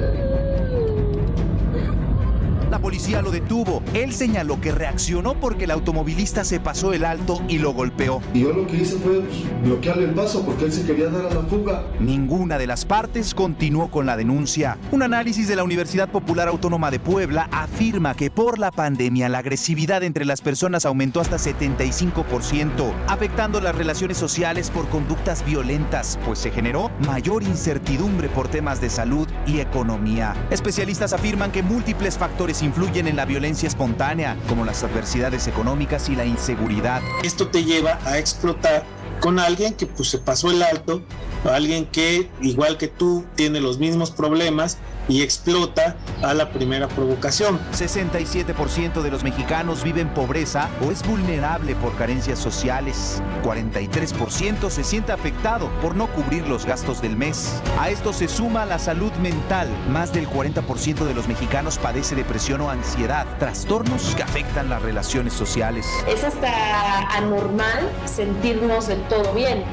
[2.71, 3.83] La policía lo detuvo.
[3.95, 8.23] Él señaló que reaccionó porque el automovilista se pasó el alto y lo golpeó.
[8.33, 11.27] Y yo lo que hice fue pues, bloquearle el paso porque él se quería dar
[11.27, 11.83] a la fuga.
[11.99, 14.79] Ninguna de las partes continuó con la denuncia.
[14.93, 19.39] Un análisis de la Universidad Popular Autónoma de Puebla afirma que por la pandemia la
[19.39, 26.39] agresividad entre las personas aumentó hasta 75%, afectando las relaciones sociales por conductas violentas, pues
[26.39, 30.37] se generó mayor incertidumbre por temas de salud y economía.
[30.51, 36.17] Especialistas afirman que múltiples factores influyen en la violencia espontánea, como las adversidades económicas y
[36.17, 37.03] la inseguridad.
[37.23, 38.85] Esto te lleva a explotar
[39.21, 41.03] con alguien que pues se pasó el alto,
[41.45, 44.79] alguien que igual que tú tiene los mismos problemas
[45.11, 47.59] y explota a la primera provocación.
[47.73, 53.23] 67% de los mexicanos viven pobreza o es vulnerable por carencias sociales.
[53.43, 57.61] 43% se siente afectado por no cubrir los gastos del mes.
[57.79, 59.69] A esto se suma la salud mental.
[59.91, 65.33] Más del 40% de los mexicanos padece depresión o ansiedad, trastornos que afectan las relaciones
[65.33, 65.87] sociales.
[66.07, 69.65] Es hasta anormal sentirnos del todo bien.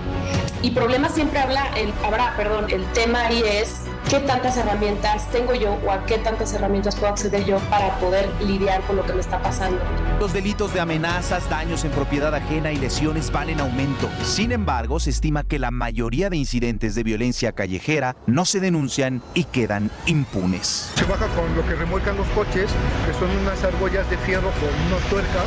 [0.64, 5.54] Y problemas siempre habla, el, habrá, perdón, el tema ahí es qué tantas herramientas tengo
[5.54, 9.14] yo o a qué tantas herramientas puedo acceder yo para poder lidiar con lo que
[9.14, 9.80] me está pasando.
[10.20, 14.10] Los delitos de amenazas, daños en propiedad ajena y lesiones van en aumento.
[14.24, 19.22] Sin embargo, se estima que la mayoría de incidentes de violencia callejera no se denuncian
[19.34, 20.92] y quedan impunes.
[20.96, 22.72] Se baja con lo que remolcan los coches,
[23.06, 25.46] que son unas argollas de fierro con unas tuercas,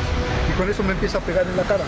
[0.49, 1.85] y con eso me empieza a pegar en la cara.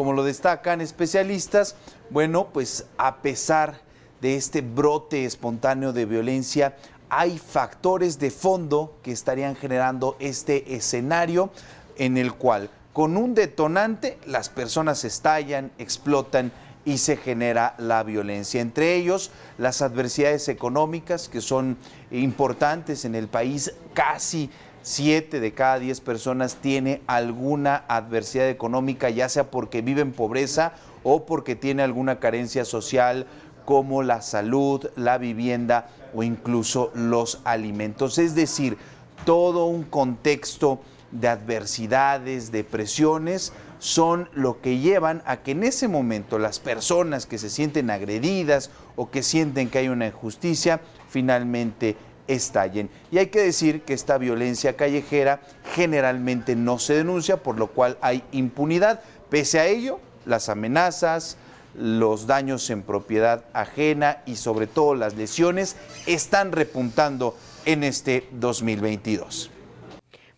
[0.00, 1.76] Como lo destacan especialistas,
[2.08, 3.82] bueno, pues a pesar
[4.22, 6.74] de este brote espontáneo de violencia,
[7.10, 11.50] hay factores de fondo que estarían generando este escenario
[11.98, 16.50] en el cual con un detonante las personas estallan, explotan
[16.86, 18.62] y se genera la violencia.
[18.62, 21.76] Entre ellos, las adversidades económicas que son
[22.10, 24.48] importantes en el país, casi
[24.82, 30.72] 7 de cada 10 personas tiene alguna adversidad económica, ya sea porque vive en pobreza
[31.02, 33.26] o porque tiene alguna carencia social
[33.64, 38.18] como la salud, la vivienda o incluso los alimentos.
[38.18, 38.78] Es decir,
[39.24, 45.88] todo un contexto de adversidades, de presiones, son lo que llevan a que en ese
[45.88, 51.96] momento las personas que se sienten agredidas o que sienten que hay una injusticia, finalmente
[52.28, 52.90] estallen.
[53.10, 55.40] Y hay que decir que esta violencia callejera
[55.74, 59.00] generalmente no se denuncia, por lo cual hay impunidad.
[59.28, 61.36] Pese a ello, las amenazas,
[61.74, 69.50] los daños en propiedad ajena y sobre todo las lesiones están repuntando en este 2022.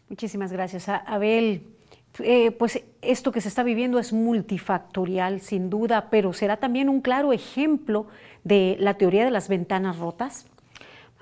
[0.09, 1.67] Muchísimas gracias, Abel.
[2.19, 7.01] Eh, pues esto que se está viviendo es multifactorial, sin duda, pero será también un
[7.01, 8.07] claro ejemplo
[8.45, 10.47] de la teoría de las ventanas rotas.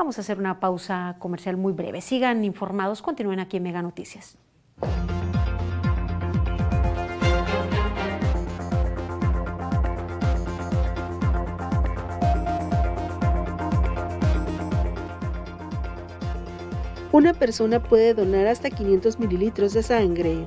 [0.01, 2.01] Vamos a hacer una pausa comercial muy breve.
[2.01, 4.39] Sigan informados, continúen aquí en Mega Noticias.
[17.13, 20.47] Una persona puede donar hasta 500 mililitros de sangre.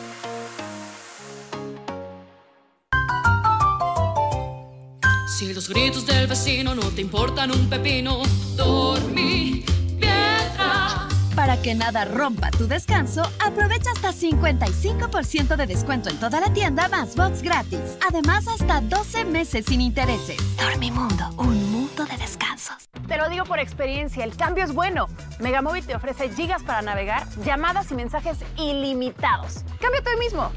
[5.31, 8.21] Si los gritos del vecino no te importan un pepino,
[8.57, 9.63] dormí
[9.97, 11.07] piedra.
[11.35, 16.89] Para que nada rompa tu descanso, aprovecha hasta 55% de descuento en toda la tienda
[16.89, 17.79] más box gratis.
[18.07, 20.37] Además, hasta 12 meses sin intereses.
[20.57, 22.89] Dormimundo, un mundo de descansos.
[23.07, 25.07] Te lo digo por experiencia, el cambio es bueno.
[25.39, 29.63] Megamóvil te ofrece gigas para navegar, llamadas y mensajes ilimitados.
[29.79, 30.51] Cámbiate hoy mismo.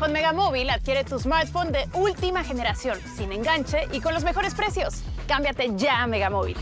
[0.00, 5.02] Con Megamóvil adquiere tu smartphone de última generación, sin enganche y con los mejores precios.
[5.28, 6.56] Cámbiate ya a Megamóvil.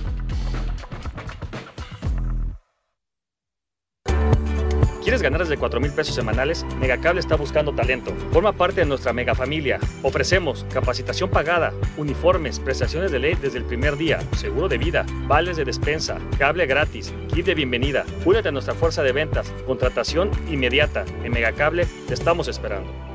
[5.05, 6.67] ¿Quieres ganar desde 4 mil pesos semanales?
[6.81, 8.13] Megacable está buscando talento.
[8.33, 9.79] Forma parte de nuestra mega familia.
[10.03, 15.57] Ofrecemos capacitación pagada, uniformes, prestaciones de ley desde el primer día, seguro de vida, vales
[15.57, 18.05] de despensa, cable gratis, kit de bienvenida.
[18.27, 21.05] Únete a nuestra fuerza de ventas, contratación inmediata.
[21.23, 23.08] En Megacable te estamos esperando.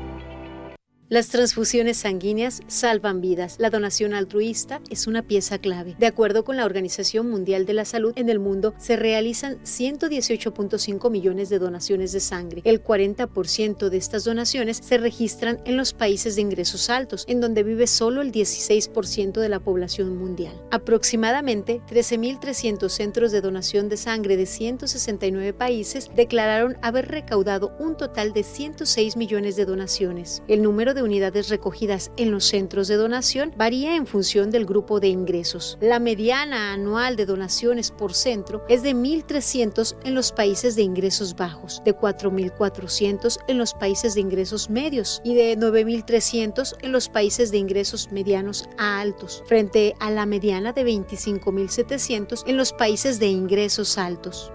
[1.14, 3.54] Las transfusiones sanguíneas salvan vidas.
[3.60, 5.94] La donación altruista es una pieza clave.
[5.96, 11.10] De acuerdo con la Organización Mundial de la Salud, en el mundo se realizan 118.5
[11.12, 12.62] millones de donaciones de sangre.
[12.64, 17.62] El 40% de estas donaciones se registran en los países de ingresos altos, en donde
[17.62, 20.60] vive solo el 16% de la población mundial.
[20.72, 28.32] Aproximadamente 13.300 centros de donación de sangre de 169 países declararon haber recaudado un total
[28.32, 30.42] de 106 millones de donaciones.
[30.48, 35.00] El número de unidades recogidas en los centros de donación varía en función del grupo
[35.00, 35.78] de ingresos.
[35.80, 41.36] La mediana anual de donaciones por centro es de 1.300 en los países de ingresos
[41.36, 47.50] bajos, de 4.400 en los países de ingresos medios y de 9.300 en los países
[47.50, 53.26] de ingresos medianos a altos, frente a la mediana de 25.700 en los países de
[53.26, 54.50] ingresos altos.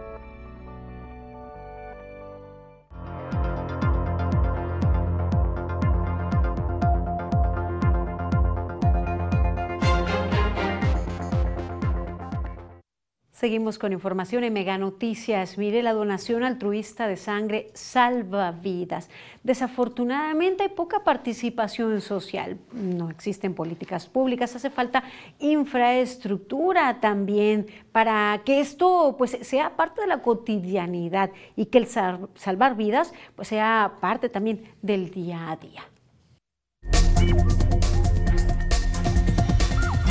[13.39, 15.57] Seguimos con información en Mega Noticias.
[15.57, 19.09] Mire, la donación altruista de sangre salva vidas.
[19.43, 22.57] Desafortunadamente hay poca participación social.
[22.73, 24.53] No existen políticas públicas.
[24.57, 25.05] Hace falta
[25.39, 32.75] infraestructura también para que esto pues, sea parte de la cotidianidad y que el salvar
[32.75, 35.83] vidas pues, sea parte también del día a día.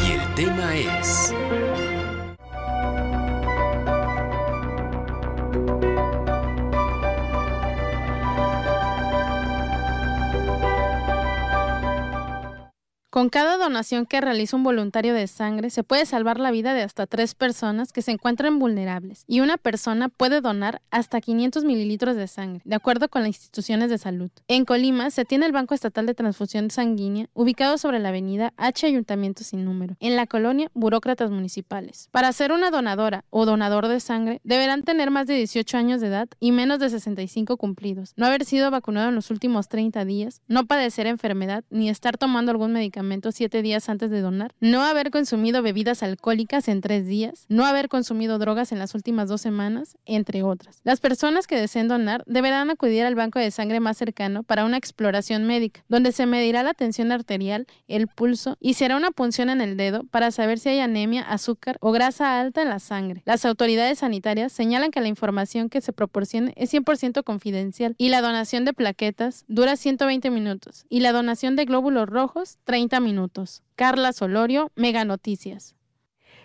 [0.03, 1.35] Y el tema es...
[13.11, 16.82] Con cada donación que realiza un voluntario de sangre, se puede salvar la vida de
[16.82, 22.16] hasta tres personas que se encuentran vulnerables y una persona puede donar hasta 500 mililitros
[22.16, 24.30] de sangre, de acuerdo con las instituciones de salud.
[24.46, 28.86] En Colima se tiene el Banco Estatal de Transfusión Sanguínea, ubicado sobre la avenida H
[28.86, 32.11] Ayuntamiento sin número, en la colonia Burócratas Municipales.
[32.12, 36.09] Para ser una donadora o donador de sangre, deberán tener más de 18 años de
[36.09, 40.42] edad y menos de 65 cumplidos, no haber sido vacunado en los últimos 30 días,
[40.46, 42.97] no padecer enfermedad ni estar tomando algún medicamento
[43.32, 47.88] siete días antes de donar, no haber consumido bebidas alcohólicas en tres días, no haber
[47.88, 50.80] consumido drogas en las últimas dos semanas, entre otras.
[50.84, 54.76] Las personas que deseen donar deberán acudir al banco de sangre más cercano para una
[54.76, 59.51] exploración médica, donde se medirá la tensión arterial, el pulso y se hará una punción
[59.51, 63.22] en el dedo para saber si hay anemia, azúcar o grasa alta en la sangre.
[63.24, 68.20] Las autoridades sanitarias señalan que la información que se proporcione es 100% confidencial y la
[68.20, 73.62] donación de plaquetas dura 120 minutos y la donación de glóbulos rojos 30 minutos.
[73.76, 75.76] Carla Solorio, Mega Noticias.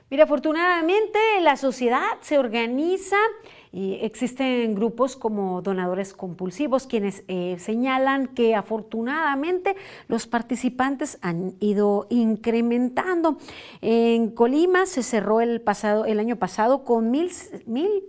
[0.09, 3.17] Mira, afortunadamente la sociedad se organiza
[3.71, 9.75] y existen grupos como donadores compulsivos quienes eh, señalan que afortunadamente
[10.07, 13.37] los participantes han ido incrementando.
[13.81, 17.31] En Colima se cerró el, pasado, el año pasado con mil,
[17.65, 18.03] mil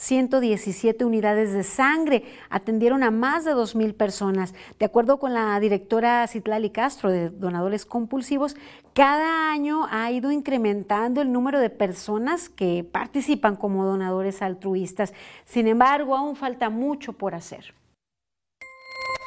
[0.00, 4.54] 117 unidades de sangre, atendieron a más de 2.000 personas.
[4.78, 8.56] De acuerdo con la directora Citlali Castro de Donadores Compulsivos,
[8.94, 15.12] cada año ha ido incrementando el número de personas que participan como donadores altruistas.
[15.44, 17.74] Sin embargo, aún falta mucho por hacer.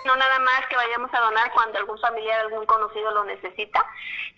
[0.06, 3.86] No nada más que vayamos a donar cuando algún familiar, algún conocido lo necesita,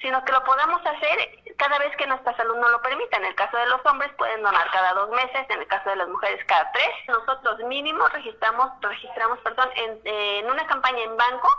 [0.01, 3.17] sino que lo podamos hacer cada vez que nuestra salud no lo permita.
[3.17, 5.95] En el caso de los hombres pueden donar cada dos meses, en el caso de
[5.95, 6.89] las mujeres cada tres.
[7.07, 11.49] Nosotros mínimo registramos, registramos perdón, en, en una campaña en banco,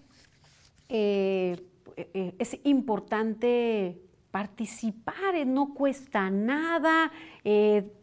[0.90, 1.58] eh,
[1.96, 4.00] eh, es importante
[4.38, 7.12] participar, eh, no cuesta nada,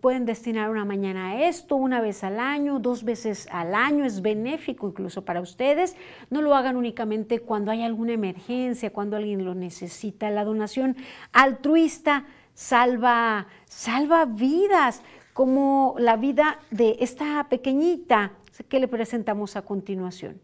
[0.01, 4.21] pueden destinar una mañana a esto, una vez al año, dos veces al año, es
[4.21, 5.97] benéfico incluso para ustedes.
[6.31, 10.29] No lo hagan únicamente cuando hay alguna emergencia, cuando alguien lo necesita.
[10.31, 10.97] La donación
[11.33, 15.03] altruista salva, salva vidas
[15.35, 18.33] como la vida de esta pequeñita
[18.69, 20.41] que le presentamos a continuación.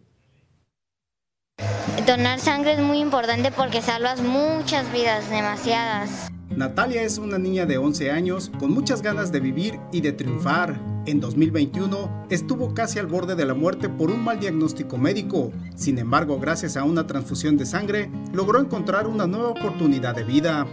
[2.07, 6.31] Donar sangre es muy importante porque salvas muchas vidas, demasiadas.
[6.51, 10.81] Natalia es una niña de 11 años con muchas ganas de vivir y de triunfar.
[11.07, 15.53] En 2021 estuvo casi al borde de la muerte por un mal diagnóstico médico.
[15.77, 20.67] Sin embargo, gracias a una transfusión de sangre, logró encontrar una nueva oportunidad de vida.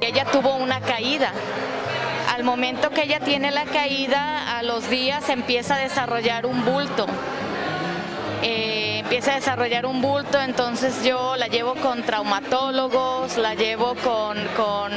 [0.00, 1.32] Ella tuvo una caída
[2.36, 7.06] al momento que ella tiene la caída, a los días empieza a desarrollar un bulto.
[8.42, 14.36] Eh, empieza a desarrollar un bulto, entonces yo la llevo con traumatólogos, la llevo con,
[14.56, 14.90] con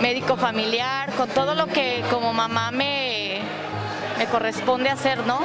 [0.00, 3.40] médico familiar, con todo lo que como mamá me,
[4.16, 5.40] me corresponde hacer, ¿no?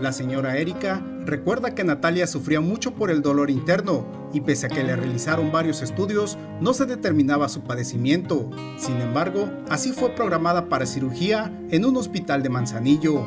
[0.00, 4.68] La señora Erika recuerda que Natalia sufría mucho por el dolor interno y pese a
[4.68, 8.50] que le realizaron varios estudios, no se determinaba su padecimiento.
[8.76, 13.24] Sin embargo, así fue programada para cirugía en un hospital de Manzanillo.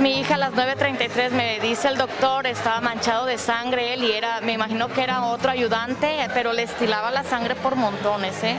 [0.00, 4.12] Mi hija a las 9.33 me dice el doctor, estaba manchado de sangre él y
[4.12, 8.56] era, me imagino que era otro ayudante, pero le estilaba la sangre por montones, ¿eh?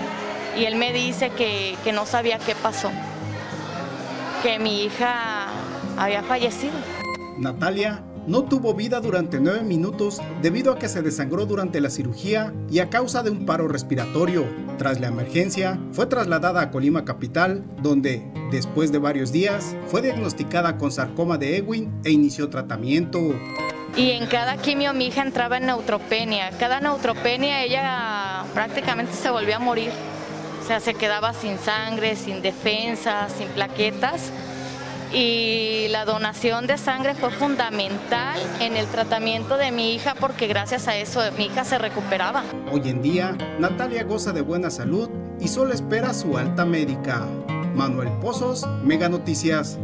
[0.57, 2.91] Y él me dice que, que no sabía qué pasó,
[4.41, 5.47] que mi hija
[5.97, 6.73] había fallecido.
[7.37, 12.53] Natalia no tuvo vida durante nueve minutos debido a que se desangró durante la cirugía
[12.69, 14.45] y a causa de un paro respiratorio.
[14.77, 20.77] Tras la emergencia, fue trasladada a Colima Capital, donde, después de varios días, fue diagnosticada
[20.77, 23.19] con sarcoma de Ewing e inició tratamiento.
[23.95, 26.51] Y en cada quimio mi hija entraba en neutropenia.
[26.59, 29.91] Cada neutropenia ella prácticamente se volvió a morir.
[30.61, 34.33] O sea, se quedaba sin sangre, sin defensa, sin plaquetas
[35.13, 40.87] y la donación de sangre fue fundamental en el tratamiento de mi hija porque gracias
[40.87, 42.43] a eso mi hija se recuperaba.
[42.71, 47.25] Hoy en día, Natalia goza de buena salud y solo espera su alta médica.
[47.75, 49.77] Manuel Pozos, Mega Noticias.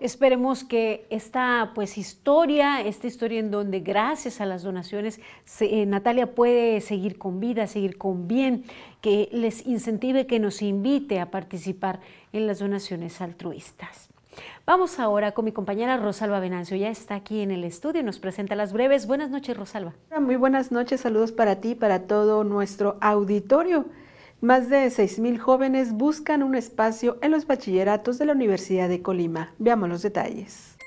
[0.00, 5.20] Esperemos que esta pues historia, esta historia en donde gracias a las donaciones
[5.60, 8.64] eh, Natalia puede seguir con vida, seguir con bien,
[9.02, 12.00] que les incentive, que nos invite a participar
[12.32, 14.08] en las donaciones altruistas.
[14.66, 16.76] Vamos ahora con mi compañera Rosalba Venancio.
[16.76, 19.06] Ya está aquí en el estudio nos presenta las breves.
[19.06, 19.94] Buenas noches, Rosalba.
[20.20, 23.86] Muy buenas noches, saludos para ti, para todo nuestro auditorio.
[24.40, 29.52] Más de 6.000 jóvenes buscan un espacio en los bachilleratos de la Universidad de Colima.
[29.58, 30.79] Veamos los detalles.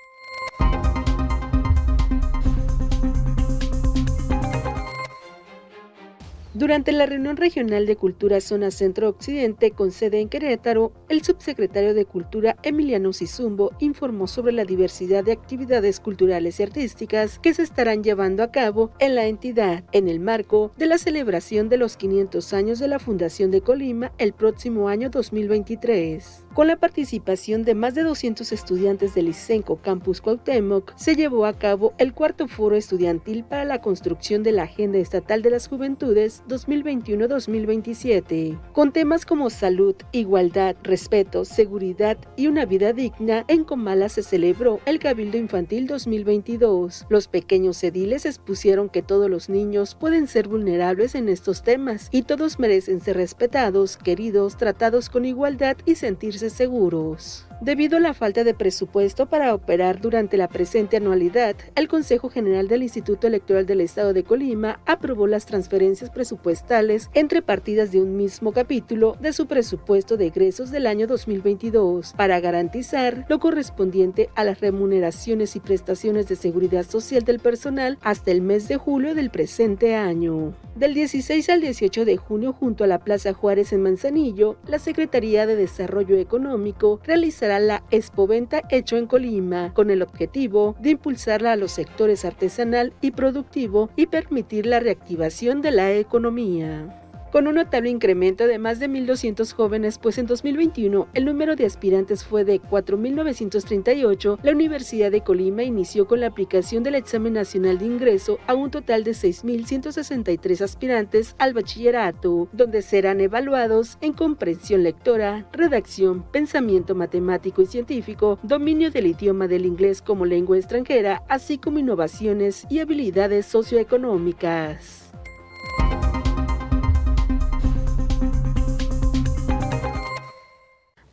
[6.55, 11.95] Durante la reunión regional de Cultura Zona Centro Occidente con sede en Querétaro, el subsecretario
[11.95, 17.63] de Cultura Emiliano Sizumbo informó sobre la diversidad de actividades culturales y artísticas que se
[17.63, 21.97] estarán llevando a cabo en la entidad en el marco de la celebración de los
[21.97, 26.42] 500 años de la Fundación de Colima el próximo año 2023.
[26.53, 31.57] Con la participación de más de 200 estudiantes del Licenco Campus Cuauhtémoc, se llevó a
[31.57, 36.43] cabo el cuarto foro estudiantil para la construcción de la Agenda Estatal de las Juventudes
[36.47, 43.45] 2021-2027, con temas como salud, igualdad, respeto, seguridad y una vida digna.
[43.47, 47.07] En Comala se celebró el Cabildo Infantil 2022.
[47.09, 52.21] Los pequeños ediles expusieron que todos los niños pueden ser vulnerables en estos temas y
[52.21, 57.45] todos merecen ser respetados, queridos, tratados con igualdad y sentirse seguros.
[57.63, 62.67] Debido a la falta de presupuesto para operar durante la presente anualidad, el Consejo General
[62.67, 68.17] del Instituto Electoral del Estado de Colima aprobó las transferencias presupuestales entre partidas de un
[68.17, 74.43] mismo capítulo de su presupuesto de egresos del año 2022 para garantizar lo correspondiente a
[74.43, 79.29] las remuneraciones y prestaciones de seguridad social del personal hasta el mes de julio del
[79.29, 80.53] presente año.
[80.75, 85.45] Del 16 al 18 de junio, junto a la Plaza Juárez en Manzanillo, la Secretaría
[85.45, 91.55] de Desarrollo Económico realizará la Expoventa Hecho en Colima, con el objetivo de impulsarla a
[91.55, 97.02] los sectores artesanal y productivo y permitir la reactivación de la economía.
[97.33, 101.65] Con un notable incremento de más de 1.200 jóvenes, pues en 2021 el número de
[101.65, 107.79] aspirantes fue de 4.938, la Universidad de Colima inició con la aplicación del examen nacional
[107.79, 114.83] de ingreso a un total de 6.163 aspirantes al bachillerato, donde serán evaluados en comprensión
[114.83, 121.57] lectora, redacción, pensamiento matemático y científico, dominio del idioma del inglés como lengua extranjera, así
[121.57, 125.02] como innovaciones y habilidades socioeconómicas.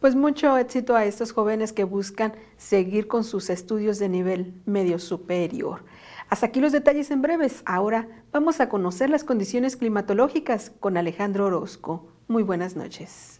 [0.00, 4.98] Pues mucho éxito a estos jóvenes que buscan seguir con sus estudios de nivel medio
[4.98, 5.84] superior.
[6.30, 7.62] Hasta aquí los detalles en breves.
[7.66, 12.08] Ahora vamos a conocer las condiciones climatológicas con Alejandro Orozco.
[12.28, 13.39] Muy buenas noches.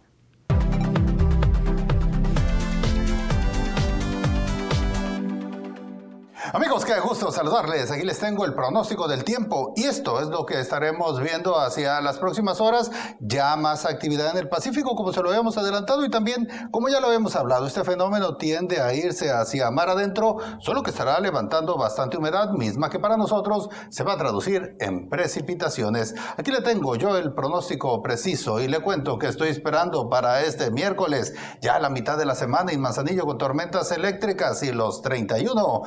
[6.53, 7.93] Amigos, qué gusto saludarles.
[7.93, 12.01] Aquí les tengo el pronóstico del tiempo y esto es lo que estaremos viendo hacia
[12.01, 12.91] las próximas horas.
[13.21, 16.99] Ya más actividad en el Pacífico, como se lo habíamos adelantado, y también, como ya
[16.99, 21.79] lo habíamos hablado, este fenómeno tiende a irse hacia mar adentro, solo que estará levantando
[21.79, 26.17] bastante humedad, misma que para nosotros se va a traducir en precipitaciones.
[26.37, 30.73] Aquí le tengo yo el pronóstico preciso y le cuento que estoy esperando para este
[30.73, 35.83] miércoles, ya la mitad de la semana, en Manzanillo con tormentas eléctricas y los 31.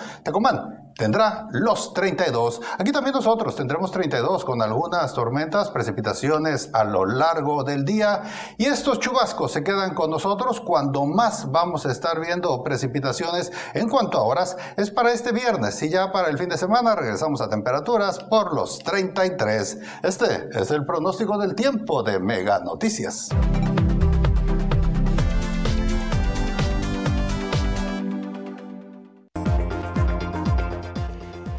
[0.53, 2.61] Te tendrá los 32.
[2.77, 8.21] Aquí también nosotros tendremos 32 con algunas tormentas, precipitaciones a lo largo del día.
[8.57, 13.89] Y estos chubascos se quedan con nosotros cuando más vamos a estar viendo precipitaciones en
[13.89, 14.55] cuanto a horas.
[14.77, 18.53] Es para este viernes y ya para el fin de semana regresamos a temperaturas por
[18.53, 19.79] los 33.
[20.03, 23.29] Este es el pronóstico del tiempo de Mega Noticias.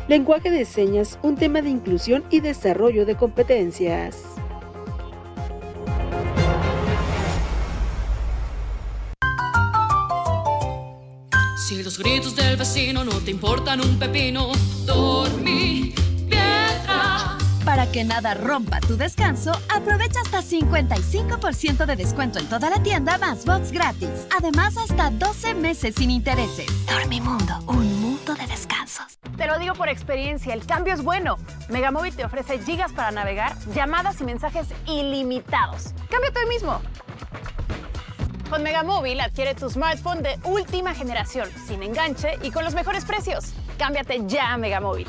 [0.07, 4.19] Lenguaje de señas, un tema de inclusión y desarrollo de competencias.
[11.67, 14.53] Si los gritos del vecino no te importan un pepino,
[14.85, 15.95] dormí
[16.29, 17.39] piedra.
[17.65, 23.17] Para que nada rompa tu descanso, aprovecha hasta 55% de descuento en toda la tienda
[23.17, 24.27] más box gratis.
[24.37, 26.67] Además, hasta 12 meses sin intereses.
[26.87, 29.19] Dormimundo, un mundo de descansos.
[29.37, 31.37] Te lo digo por experiencia, el cambio es bueno.
[31.69, 35.93] Megamóvil te ofrece gigas para navegar, llamadas y mensajes ilimitados.
[36.09, 36.81] Cámbiate hoy mismo.
[38.49, 43.55] Con Megamóvil adquiere tu smartphone de última generación, sin enganche y con los mejores precios.
[43.77, 45.09] Cámbiate ya a Megamóvil.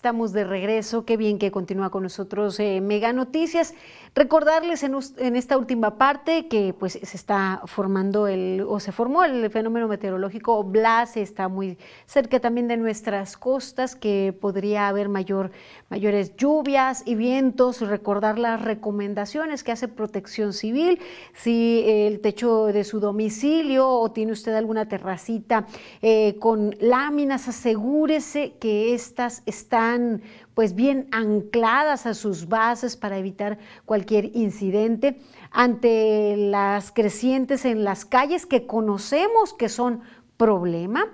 [0.00, 1.04] Estamos de regreso.
[1.04, 3.74] Qué bien que continúa con nosotros eh, Mega Noticias.
[4.14, 9.50] Recordarles en, esta última parte que pues se está formando el o se formó el
[9.50, 11.76] fenómeno meteorológico Blas, está muy
[12.06, 15.52] cerca también de nuestras costas, que podría haber mayor,
[15.90, 17.82] mayores lluvias y vientos.
[17.82, 20.98] Recordar las recomendaciones que hace Protección Civil.
[21.34, 25.66] Si el techo de su domicilio o tiene usted alguna terracita
[26.00, 29.42] eh, con láminas, asegúrese que estas
[29.90, 30.22] están
[30.54, 35.18] pues bien ancladas a sus bases para evitar cualquier incidente
[35.50, 40.02] ante las crecientes en las calles que conocemos que son
[40.36, 41.06] problema.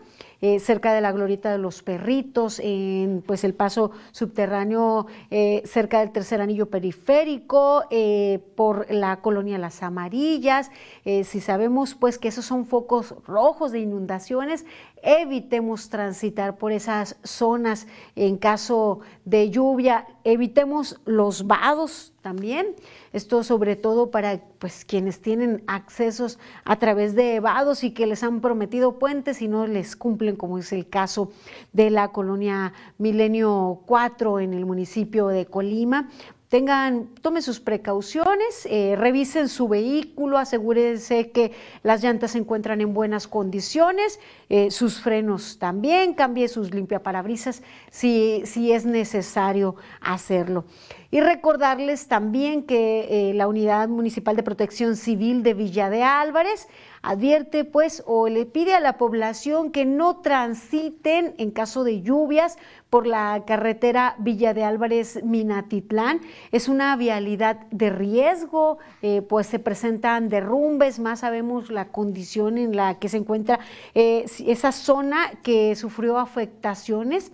[0.43, 6.01] Eh, cerca de la glorieta de los perritos, en pues el paso subterráneo eh, cerca
[6.01, 10.71] del tercer anillo periférico, eh, por la colonia Las Amarillas.
[11.05, 14.67] si sabemos pues que esos son focos rojos de inundaciones,
[15.07, 17.87] evitemos transitar por esas zonas
[18.17, 22.75] en caso de lluvia, evitemos los vados también.
[23.13, 28.25] Esto sobre todo para pues, quienes tienen accesos a través de vados y que les
[28.25, 31.31] han prometido puentes y no les cumplen, como es el caso
[31.73, 36.09] de la colonia Milenio 4 en el municipio de Colima
[36.49, 42.95] tengan, tomen sus precauciones, eh, revisen su vehículo, asegúrense que las llantas se encuentran en
[42.95, 50.65] buenas condiciones, eh, sus frenos también, cambie sus limpiaparabrisas si, si es necesario hacerlo.
[51.11, 56.69] Y recordarles también que eh, la Unidad Municipal de Protección Civil de Villa de Álvarez
[57.07, 62.59] advierte pues o le pide a la población que no transiten en caso de lluvias
[62.91, 66.21] por la carretera Villa de Álvarez Minatitlán.
[66.51, 72.75] Es una vialidad de riesgo, eh, pues se presentan derrumbes, más sabemos la condición en
[72.75, 73.61] la que se encuentra
[73.95, 77.31] eh, esa zona que sufrió afectaciones.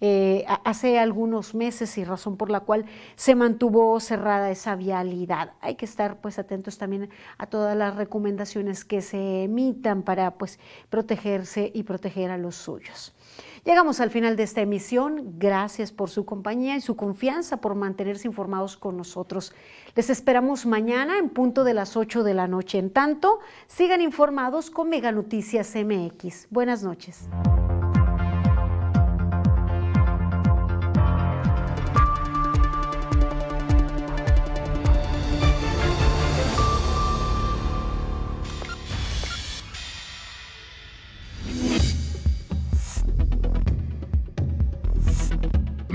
[0.00, 2.86] Eh, hace algunos meses y razón por la cual
[3.16, 5.52] se mantuvo cerrada esa vialidad.
[5.60, 10.58] Hay que estar pues atentos también a todas las recomendaciones que se emitan para pues
[10.88, 13.14] protegerse y proteger a los suyos.
[13.64, 15.34] Llegamos al final de esta emisión.
[15.38, 19.52] Gracias por su compañía y su confianza por mantenerse informados con nosotros.
[19.94, 22.78] Les esperamos mañana en punto de las 8 de la noche.
[22.78, 26.46] En tanto, sigan informados con Mega Noticias MX.
[26.50, 27.28] Buenas noches.